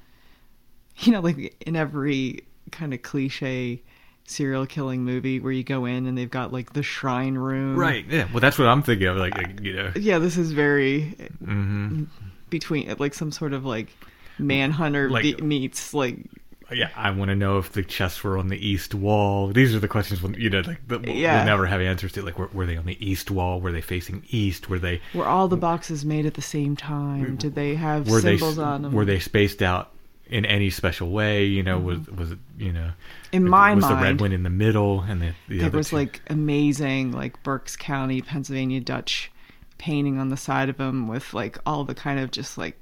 [0.97, 3.81] you know like in every kind of cliche
[4.25, 8.05] serial killing movie where you go in and they've got like the shrine room right.
[8.09, 8.27] Yeah.
[8.31, 9.17] Well, that's what I'm thinking of.
[9.17, 9.91] Like, like, you know.
[9.95, 11.03] yeah this is very
[11.43, 12.03] hmm
[12.49, 13.87] between like some sort of like
[14.39, 16.17] manhunter Like- be- meets like
[16.71, 19.49] Yeah, I want to know if the chests were on the east wall.
[19.49, 21.37] These are the questions we'll, you know, like we'll, Yeah.
[21.37, 22.21] we'll never have answers to.
[22.21, 23.59] Like, were, were they on the east wall?
[23.59, 24.69] Were they facing east?
[24.69, 28.21] Were they were all the boxes made at the same time did they have were
[28.21, 29.91] they symbols on them were they spaced out
[30.31, 31.45] in any special way?
[31.45, 32.91] You know, was was it you know
[33.31, 35.97] In my was the red one in the middle and the, the there was two-
[35.97, 39.31] like amazing like Berks County, Pennsylvania Dutch
[39.77, 42.77] painting on the side of them with like all the kind of just like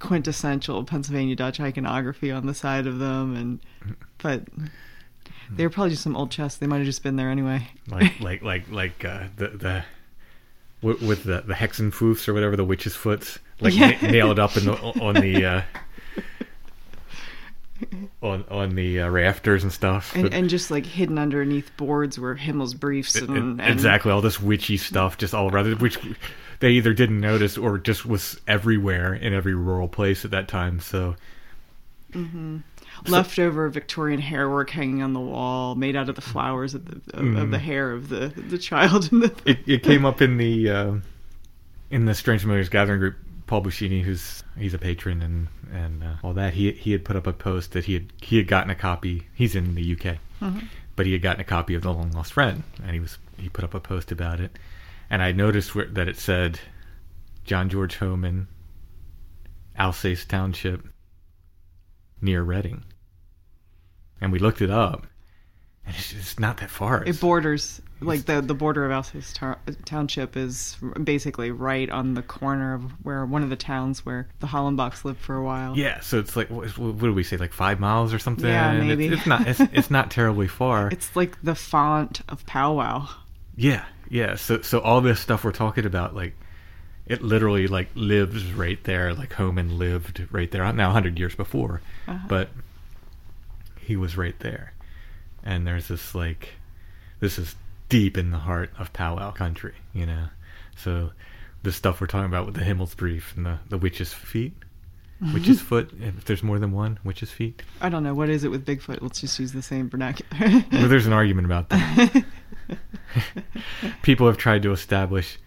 [0.00, 4.42] quintessential Pennsylvania Dutch iconography on the side of them and but
[5.50, 6.58] they were probably just some old chests.
[6.58, 7.68] They might have just been there anyway.
[7.88, 9.84] like like like like uh, the the
[10.82, 13.96] with, the the hexenfoofs or whatever the witches' foots like Yeah.
[14.02, 15.62] na- nailed up in the on the uh,
[18.22, 20.14] on on the uh, rafters and stuff.
[20.14, 24.40] And, But- and just like hidden underneath boards were Himmelsbriefs and, and exactly all this
[24.40, 25.98] witchy stuff just all around it, which
[26.60, 30.80] they either didn't notice or just was everywhere in every rural place at that time.
[30.80, 31.16] So
[33.08, 37.18] leftover Victorian hair work hanging on the wall, made out of the flowers of the
[37.18, 39.10] of, of the hair of the the child.
[39.12, 39.50] In the Mm.
[39.50, 40.94] it, it came up in the uh,
[41.90, 43.16] in the Strange Familiars gathering group.
[43.54, 47.14] Paul Buscini, who's he's a patron and and uh, all that, he he had put
[47.14, 49.28] up a post that he had he had gotten a copy.
[49.32, 50.16] He's in the UK,
[50.96, 53.48] but he had gotten a copy of the Long Lost Friend, and he was he
[53.48, 54.58] put up a post about it,
[55.08, 56.58] and I noticed where, that it said
[57.44, 58.48] John George Hohman,
[59.78, 60.88] Alsace Township,
[62.20, 62.82] near Reading,
[64.20, 65.06] and we looked it up,
[65.86, 67.04] and it's, it's not that far.
[67.04, 72.22] It borders like the the border of Alsace tar- Township is basically right on the
[72.22, 75.76] corner of where one of the towns where the Hollenbachs lived for a while.
[75.76, 78.46] Yeah, so it's like what, what do we say, like five miles or something?
[78.46, 79.06] Yeah, It's- maybe.
[79.08, 79.46] It's, not.
[79.48, 80.88] It's, it's not terribly far.
[80.92, 83.08] It's like the font of powwow.
[83.56, 84.36] yeah, yeah.
[84.36, 86.34] So so all this stuff we're talking about, like
[87.06, 89.12] it literally like lives right there.
[89.14, 90.72] Like Hohman lived right there.
[90.72, 92.26] Now hundred years before, Uh-huh.
[92.28, 92.48] but
[93.80, 94.72] he was right there.
[95.42, 96.54] And there's this like,
[97.20, 97.54] this is
[97.94, 100.26] deep in the heart of powwow country, you know.
[100.76, 101.10] So
[101.62, 104.52] the stuff we're talking about with the Himmelsbrief and the the witch's feet.
[105.32, 107.62] Witch's foot, if there's more than one, witch's feet.
[107.80, 109.00] I don't know what is it with Bigfoot.
[109.00, 110.64] Let's just use the same vernacular.
[110.72, 112.24] Well, there's an argument about that.
[114.02, 115.38] People have tried to establish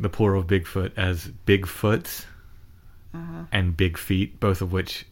[0.00, 2.24] the plural of Bigfoot as Bigfoots
[3.14, 3.44] Uh-huh.
[3.52, 5.04] and Big Feet, both of which.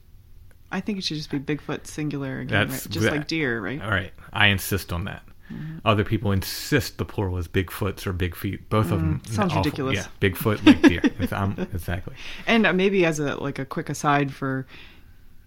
[0.73, 2.87] I think it should just be Bigfoot singular again, right?
[2.89, 3.81] just that- like deer, right?
[3.81, 5.23] All right, I insist on that.
[5.53, 5.79] Mm-hmm.
[5.85, 8.69] Other people insist the plural is Bigfoots or Big Feet.
[8.69, 9.63] Both of them Mm, sounds awful.
[9.65, 9.97] ridiculous.
[9.97, 11.03] Yeah, Bigfoot like deer.
[11.33, 12.15] Um, exactly.
[12.47, 14.67] And uh, maybe as a like a quick aside for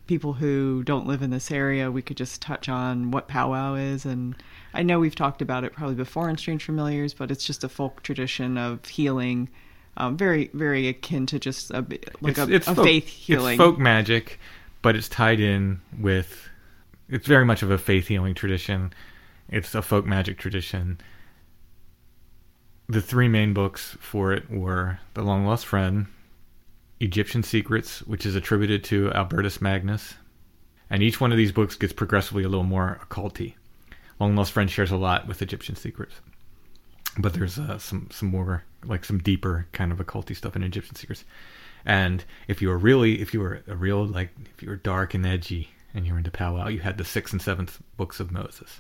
[0.08, 4.06] people who don't live in this area, we could just touch on what powwow is.
[4.06, 4.36] And
[4.74, 7.70] I know we've talked about it probably before in Strange Familiars, but it's just a
[7.70, 9.50] folk tradition of healing,
[9.98, 11.86] um, very very akin to just a
[12.22, 13.54] like a, a folk, faith healing.
[13.54, 14.40] It's folk magic,
[14.82, 16.48] but it's tied in with.
[17.10, 18.94] It's very much of a faith healing tradition.
[19.52, 21.02] It's a folk magic tradition.
[22.88, 26.08] The three main books for it were The Long Lost Friend,
[27.02, 30.14] Egyptian Secrets, which is attributed to Albertus Magnus,
[30.90, 33.56] and each one of these books gets progressively a little more occulty.
[34.20, 36.16] Long Lost Friend shares a lot with Egyptian Secrets,
[37.18, 40.96] but there's uh, some some more like some deeper kind of occulty stuff in Egyptian
[40.96, 41.26] Secrets.
[41.86, 45.14] And if you were really, if you were a real like, if you were dark
[45.14, 48.32] and edgy and you were into powwow, you had the sixth and seventh books of
[48.32, 48.80] Moses.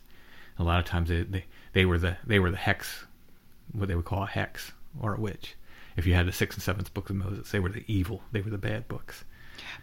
[0.61, 3.05] A lot of times they, they, they were the they were the hex,
[3.73, 5.55] what they would call a hex or a witch.
[5.97, 8.21] If you had the sixth and seventh books of Moses, they were the evil.
[8.31, 9.23] They were the bad books.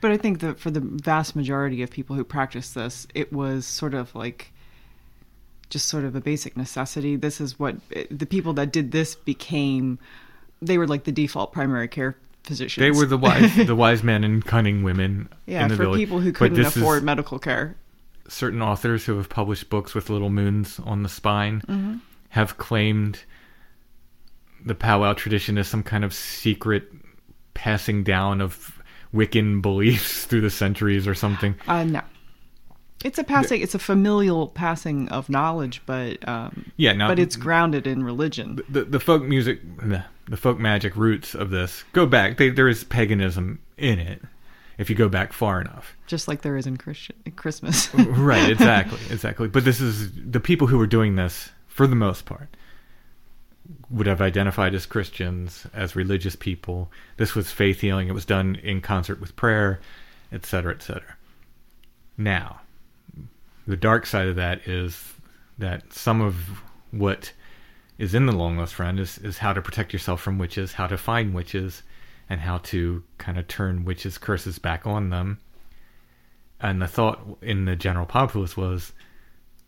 [0.01, 3.67] But I think that for the vast majority of people who practice this, it was
[3.67, 4.53] sort of like
[5.71, 7.17] just sort of a basic necessity.
[7.17, 7.77] This is what
[8.11, 9.99] the people that did this became.
[10.63, 12.83] They were like the default primary care physicians.
[12.83, 15.29] They were the wise the wise men and cunning women.
[15.47, 15.99] yeah in the for village.
[15.99, 17.77] people who couldn't this is afford medical care.
[18.29, 22.01] Certain authors who have published books with little moons on the spine
[22.31, 23.21] have claimed
[24.65, 26.91] the powwow tradition is some kind of secret
[27.55, 28.81] passing down of
[29.15, 31.55] Wiccan beliefs through the centuries or something.
[31.67, 32.03] Uh, no.
[33.05, 33.61] It's a passing.
[33.63, 38.59] It's a familial passing of knowledge, but um, Yeah, now- but it's grounded in religion.
[38.69, 42.69] the the folk music the, the folk magic roots of this go back they, there
[42.69, 44.21] is paganism in it
[44.79, 45.95] if you go back far enough.
[46.07, 47.93] Just like there is in Christian Christmas.
[47.95, 49.49] right exactly exactly.
[49.49, 52.49] But this is the people who were doing this for the most part
[53.91, 56.91] would have identified as christians as religious people.
[57.19, 58.09] This was faith healing.
[58.09, 59.81] It was done in concert with prayer
[60.33, 61.17] etc etc
[62.17, 62.61] now
[63.67, 65.15] the dark side of that is
[65.59, 66.35] that some of
[66.91, 67.33] what
[67.99, 70.87] is in the long lost friend is, is how to protect yourself from witches how
[70.87, 71.83] to find witches
[72.29, 75.39] and how to kind of turn witches curses back on them.
[76.61, 78.93] And the thought in the general populace was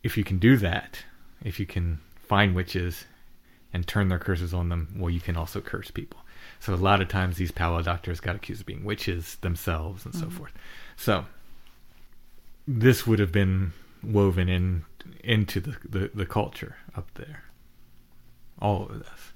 [0.02, 1.04] if you can do that
[1.44, 3.04] if you can find witches
[3.72, 6.20] and turn their curses on them well you can also curse people.
[6.58, 10.14] So a lot of times these powwow doctors got accused of being witches themselves and
[10.14, 10.36] so mm-hmm.
[10.36, 10.52] forth.
[10.96, 11.24] So
[12.66, 14.84] this would have been woven in
[15.24, 17.44] into the, the, the culture up there.
[18.61, 19.32] All of this.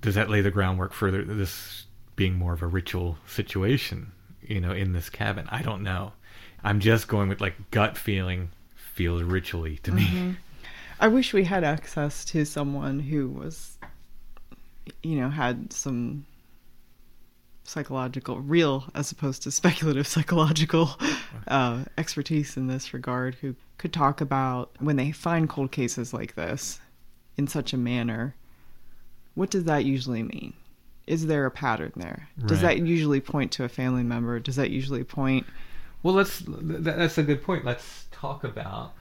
[0.00, 1.85] Does that lay the groundwork for this
[2.16, 4.12] being more of a ritual situation
[4.46, 5.46] you know in this cabin.
[5.50, 6.12] I don't know.
[6.64, 10.36] I'm just going with like gut feeling feels ritually to me.
[10.98, 13.76] I wish we had access to someone who was,
[15.02, 16.24] you know, had some
[17.64, 20.98] psychological, real as opposed to speculative psychological
[21.46, 26.34] uh, expertise in this regard, who could talk about when they find cold cases like
[26.34, 26.80] this
[27.36, 28.34] in such a manner,
[29.34, 30.54] what does that usually mean?
[31.06, 32.28] Is there a pattern there?
[32.46, 32.78] Does Right.
[32.78, 34.40] that usually point to a family member?
[34.40, 35.46] Does that usually point
[36.02, 38.92] well let's that's a good point let's talk about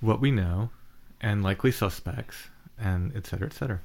[0.00, 0.70] what we know
[1.20, 2.48] and likely suspects
[2.78, 3.80] and et cetera et cetera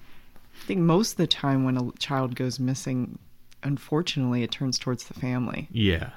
[0.62, 3.20] I think most of the time when a child goes missing,
[3.62, 5.68] unfortunately, it turns towards the family.
[5.72, 6.10] Yeah.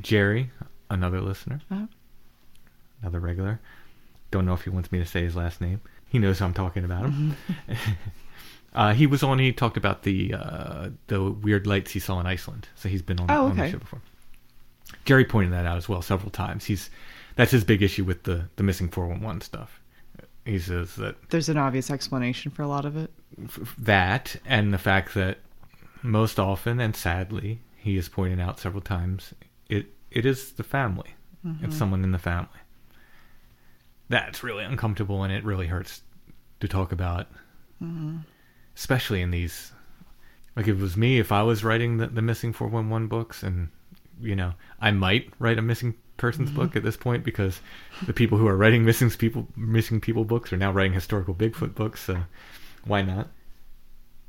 [0.00, 0.50] Jerry,
[0.88, 1.86] another listener, Uh-huh.
[3.02, 3.60] another regular.
[4.30, 5.82] Don't know if he wants me to say his last name.
[6.08, 7.36] He knows I'm talking about him.
[8.74, 9.38] uh, he was on.
[9.38, 12.68] He talked about the uh, the weird lights he saw in Iceland.
[12.74, 14.00] So he's been on, Oh, on the show before.
[15.04, 16.64] Jerry pointed that out as well several times.
[16.64, 16.90] He's
[17.36, 19.80] that's his big issue with the the missing 411 stuff.
[20.44, 23.10] He says that There's an obvious explanation for a lot of it.
[23.44, 25.38] f- that and the fact that
[26.02, 29.32] most often and sadly he has pointed out several times
[29.70, 31.14] it it is the family
[31.62, 32.48] it's someone in the family
[34.08, 36.02] that's really uncomfortable and it really hurts
[36.60, 37.26] to talk about
[38.76, 39.72] especially in these
[40.56, 43.68] like if it was me if i was writing the, the missing 411 books and
[44.20, 47.60] you know i might write a missing person's book at this point because
[48.06, 51.74] the people who are writing missing people missing people books are now writing historical bigfoot
[51.74, 52.16] books so
[52.86, 53.28] why not?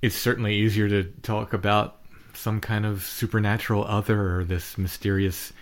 [0.01, 1.97] It's certainly easier to talk about
[2.33, 5.53] some kind of supernatural other or this mysterious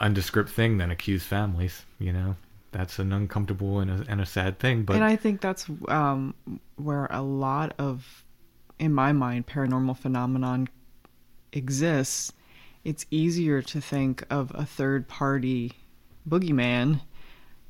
[0.00, 2.36] undescript thing than accuse families you know?
[2.72, 6.34] That's an uncomfortable and a, and a sad thing but and I think that's um,
[6.76, 8.23] where a lot of,
[8.78, 10.68] in my mind, paranormal phenomenon
[11.52, 12.32] exists.
[12.84, 15.72] It's easier to think of a third party
[16.28, 17.00] boogeyman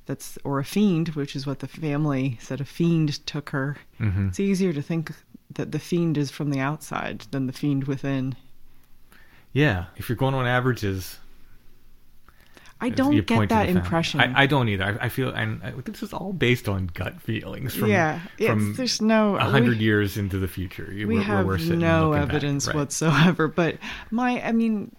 [0.07, 3.77] that's or a fiend, which is what the family said a fiend took her.
[4.01, 4.29] Mhm.
[4.29, 5.13] It's easier to think
[5.55, 8.37] that the fiend is from the outside than the fiend within.
[9.53, 11.21] yeah if you're going on averages
[12.81, 14.21] I don't get that impression.
[14.21, 17.21] I, I don't either I, I feel and I, this is all based on gut
[17.21, 21.47] feelings from yeah, from there's no a hundred years into the future we where- have
[21.47, 22.23] we're no back.
[22.29, 22.77] evidence Right.
[22.77, 23.79] whatsoever but
[24.11, 24.95] my i mean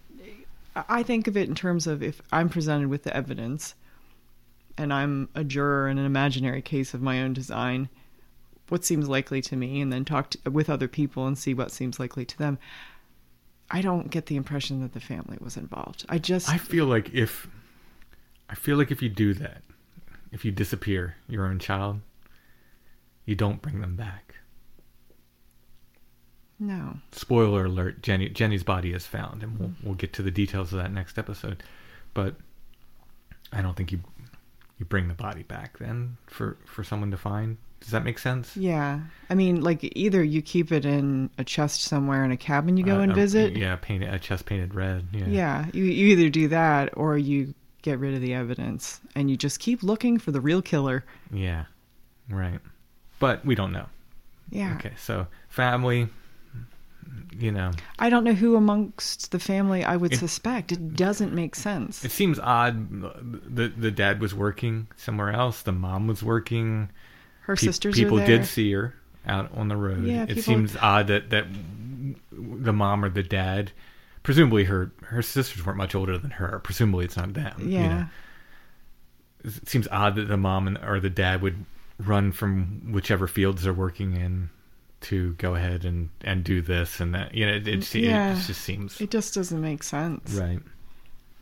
[0.89, 3.75] i think of it in terms of if i'm presented with the evidence
[4.77, 7.89] and i'm a juror in an imaginary case of my own design
[8.69, 11.71] what seems likely to me and then talk to, with other people and see what
[11.71, 12.57] seems likely to them
[13.69, 17.13] i don't get the impression that the family was involved i just I feel like
[17.13, 17.47] if
[18.49, 19.61] I feel like if you do that,
[20.31, 22.01] if you disappear your own child,
[23.25, 24.35] you don't bring them back.
[26.59, 30.71] no Spoiler alert: Jenny Jenny's body is found, and we'll we'll get to the details
[30.73, 31.63] of that next episode.
[32.13, 32.35] But
[33.51, 33.99] I don't think you
[34.77, 37.57] you bring the body back then for for someone to find.
[37.81, 38.57] Does that make sense?
[38.57, 39.01] Yeah.
[39.29, 42.83] I mean, like either you keep it in a chest somewhere in a cabin you
[42.83, 43.55] go Uh, and uh, visit.
[43.55, 45.05] yeah, painted a chest painted red.
[45.11, 45.25] Yeah.
[45.27, 47.53] Yeah, you, you either do that or you
[47.85, 51.05] get rid of the evidence and you just keep looking for the real killer.
[51.31, 51.65] Yeah.
[52.29, 52.59] Right.
[53.19, 53.85] But we don't know.
[54.49, 54.75] Yeah.
[54.75, 54.93] Okay.
[54.97, 56.09] So family.
[57.37, 60.71] You know, I don't know who amongst the family I would It- suspect.
[60.71, 62.03] It doesn't make sense.
[62.03, 62.89] it seems odd.
[63.55, 65.61] The the dad was working somewhere else.
[65.61, 66.89] The mom was working.
[67.41, 68.95] Her Pe- sisters people did see her
[69.27, 70.03] out on the road.
[70.05, 71.45] Yeah, it people- seems odd that that
[72.31, 73.71] the mom or the dad,
[74.25, 76.59] presumably her her sisters weren't much older than her.
[76.63, 77.53] Presumably it's not them.
[77.59, 77.87] you Yeah.
[77.99, 78.05] know.
[79.45, 81.65] It seems odd that the mom and, or the dad would
[81.99, 84.49] run from whichever fields they're working in
[85.01, 87.33] to go ahead and and do this and that.
[87.35, 88.33] You know, it, it, Yeah.
[88.33, 90.33] it just seems It just doesn't make sense.
[90.33, 90.59] right.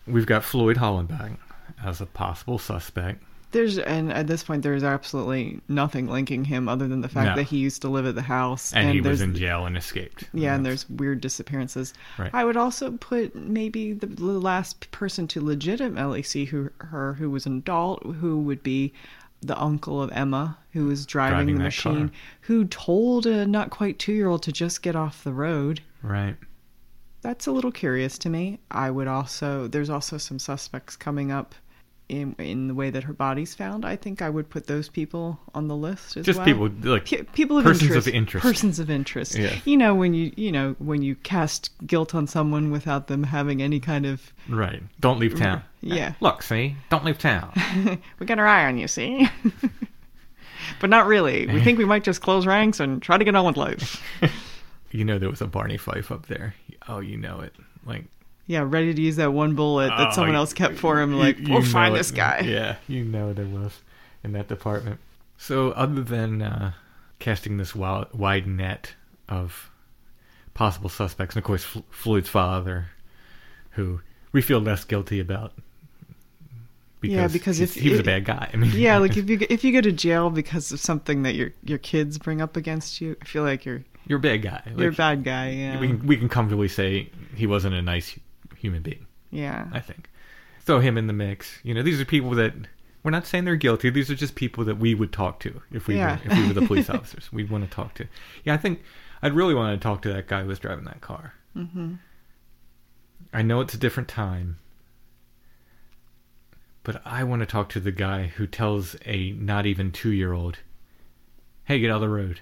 [0.06, 1.38] We've got Floyd Hollenbach
[1.84, 3.24] as a possible suspect.
[3.54, 7.36] There's and at this point there's absolutely nothing linking him other than the fact No.
[7.38, 10.26] that he used to live at the house And, he was in jail and escaped.
[10.34, 11.94] yeah, and That's- there's weird disappearances.
[12.18, 12.32] Right.
[12.34, 17.30] I would also put maybe the, the last person to legitimately see who her who
[17.30, 18.92] was an adult who would be
[19.42, 22.18] the uncle of Emma who was driving, Driving the machine car.
[22.42, 25.80] who told a not quite 2-year-old to just get off the road.
[26.02, 26.36] right.
[27.22, 28.60] That's a little curious to me.
[28.70, 31.56] I would also there's also some suspects coming up
[32.22, 33.86] in in the way that her body's found.
[33.86, 36.46] I think I would put those people on the list as Just well.
[36.46, 38.08] people like Pe- people of persons interest.
[38.08, 38.44] of interest.
[38.44, 39.36] Persons of interest.
[39.36, 39.56] Yeah.
[39.66, 43.62] You know when you you know when you cast guilt on someone without them having
[43.62, 44.82] any kind of Right.
[45.00, 45.64] Don't leave town.
[45.82, 46.14] Yeah.
[46.22, 46.76] Look, see?
[46.90, 47.52] Don't leave town.
[48.20, 49.28] we got our eye on you, see.
[50.80, 51.48] but not really.
[51.48, 54.02] We think we might just close ranks and try to get on with life.
[54.92, 56.56] you know there was a Barney Fife up there.
[56.88, 57.54] Oh, you know it.
[57.86, 58.06] Like
[58.46, 61.12] Yeah, ready to use that one bullet that oh, someone you- else kept for him.
[61.14, 61.98] you- Like you we'll find it.
[61.98, 62.42] this guy.
[62.46, 63.80] Yeah, you know there was
[64.24, 65.00] in that department.
[65.38, 66.74] So other than uh,
[67.20, 68.96] casting this wi- wide net
[69.30, 69.70] of
[70.54, 72.88] possible suspects, and of course Fl- Floyd's father,
[73.72, 74.02] who
[74.34, 75.54] we feel less guilty about.
[77.02, 78.50] Because Yeah, because if- he was a bad guy.
[78.54, 81.36] I mean, yeah, like if you if you go to jail because of something that
[81.36, 84.62] your your kids bring up against you, I feel like you're you're a bad guy.
[84.78, 85.50] you're a bad guy.
[85.52, 88.18] Yeah, We can, we can comfortably say he wasn't a nice
[88.64, 89.06] human being.
[89.30, 90.10] yeah, I think.
[90.62, 91.60] Throw him in the mix.
[91.64, 92.54] You know, these are people that
[93.04, 93.90] we're not saying they're guilty.
[93.90, 96.20] These are just people that we would talk to if we Yeah.
[96.26, 97.32] were, if we were the police officers.
[97.34, 98.08] We'd want to talk to.
[98.46, 98.82] Yeah, I think
[99.22, 101.34] I'd really want to talk to that guy who was driving that car.
[101.56, 101.96] Mm-hmm.
[103.34, 104.58] I know it's a different time,
[106.84, 110.32] but I want to talk to the guy who tells a not even two year
[110.34, 110.60] old,
[111.66, 112.40] "Hey, get out of the road."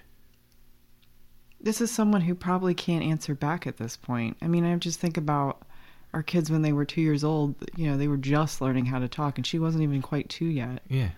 [1.63, 4.35] this is someone who probably can't answer back at this point.
[4.41, 5.61] I mean, I just think about
[6.13, 7.55] our kids when they were two years old.
[7.75, 10.45] You know, they were just learning how to talk, and she wasn't even quite two
[10.45, 10.81] yet.
[10.89, 11.09] Yeah,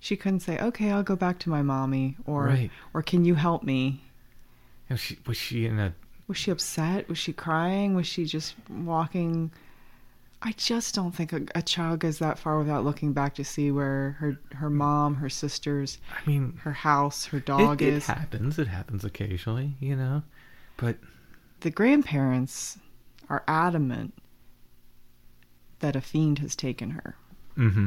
[0.00, 2.70] She couldn't say, "Okay, I'll go back to my mommy," or Right.
[2.94, 4.02] "or Can you help me?"
[4.88, 5.92] was she, was she in a
[6.28, 7.08] Was she upset?
[7.08, 7.94] Was she crying?
[7.94, 9.50] Was she just walking?
[10.40, 13.70] I just don't think a, a child goes that far without looking back to see
[13.72, 17.88] where her her mom, her sisters, I mean, her house, her dog is.
[17.88, 18.06] it, it is.
[18.06, 18.58] happens.
[18.58, 20.22] It happens occasionally, you know.
[20.76, 20.96] But
[21.60, 22.78] the grandparents
[23.28, 24.14] are adamant
[25.80, 27.16] that a fiend has taken her.
[27.54, 27.86] hmm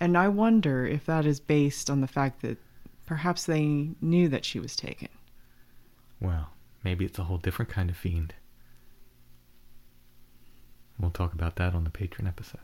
[0.00, 2.58] And I wonder if that is based on the fact that
[3.06, 5.08] perhaps they knew that she was taken.
[6.20, 6.50] well,
[6.82, 8.34] maybe it's a whole different kind of fiend.
[10.98, 12.60] We'll talk about that on the Patreon episode.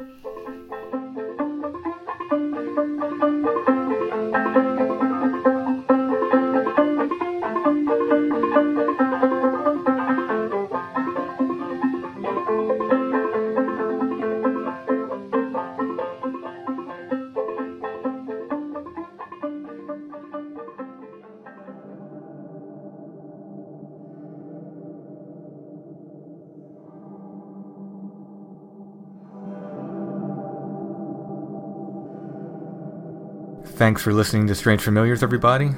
[33.80, 35.70] Thanks for listening to Strange Familiars, everybody.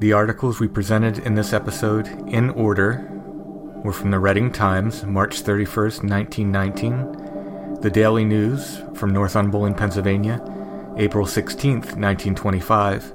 [0.00, 3.06] The articles we presented in this episode, in order,
[3.84, 10.42] were from the Reading Times, March 31st, 1919, the Daily News from Northumberland, Pennsylvania,
[10.96, 13.14] April 16th, 1925,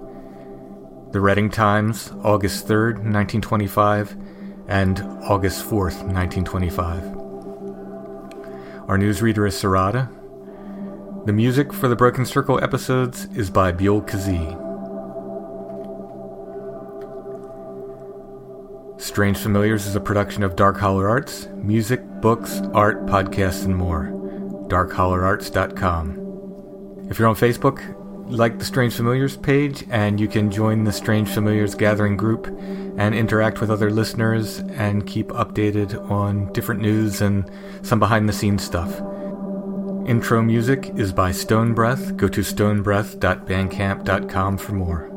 [1.11, 4.15] the Reading Times, August 3rd, 1925,
[4.69, 7.03] and August 4th, 1925.
[8.87, 10.20] Our newsreader is Sarada.
[11.23, 14.57] The music for the Broken Circle episodes is by Buell Kazee.
[18.99, 24.05] Strange Familiars is a production of Dark Holler Arts, music, books, art, podcasts, and more.
[24.67, 27.07] DarkHollerArts.com.
[27.11, 27.83] If you're on Facebook,
[28.27, 32.47] like the Strange Familiars page, and you can join the Strange Familiars gathering group
[32.97, 37.47] and interact with other listeners and keep updated on different news and
[37.83, 39.03] some behind the scenes stuff.
[40.07, 42.17] Intro music is by Stone Breath.
[42.17, 45.10] Go to stonebreath.bandcamp.com for more.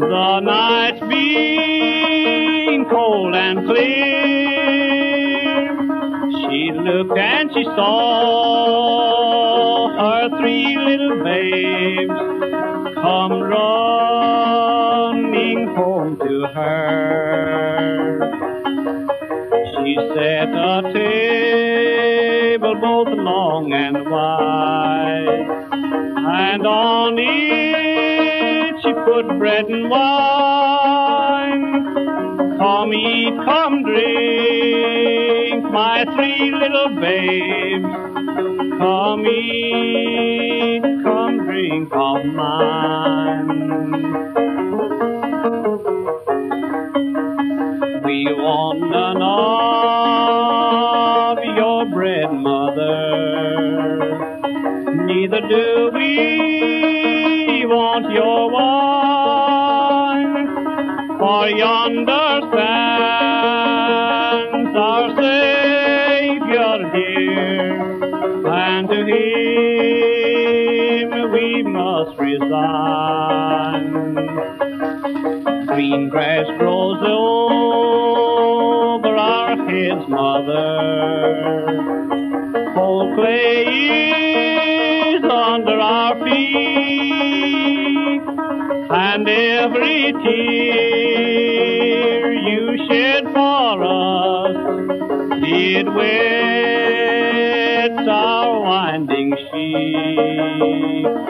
[0.00, 3.80] The night being cold and clear.
[6.30, 7.80] She looked and she saw
[9.98, 12.18] her three little babes
[12.94, 15.20] come running
[15.76, 18.20] home to her.
[19.76, 25.46] She set a table both long and wide,
[26.56, 27.69] and on it
[29.22, 31.74] put bread and wine.
[32.58, 37.84] Come eat, come drink, my three little babes.
[38.78, 43.48] Come eat, come drink of mine.
[48.04, 49.22] We want none
[51.36, 53.98] of your bread, mother.
[55.06, 56.50] Neither do we
[57.70, 58.39] want your
[61.56, 73.94] yonder stands our Savior dear, and to him we must resign.
[75.66, 81.66] Green grass grows over our heads, mother.
[82.74, 83.64] Cold clay
[85.14, 88.22] is under our feet,
[88.90, 91.09] and every tear
[95.76, 96.08] it wets
[98.08, 101.29] our winding sheet.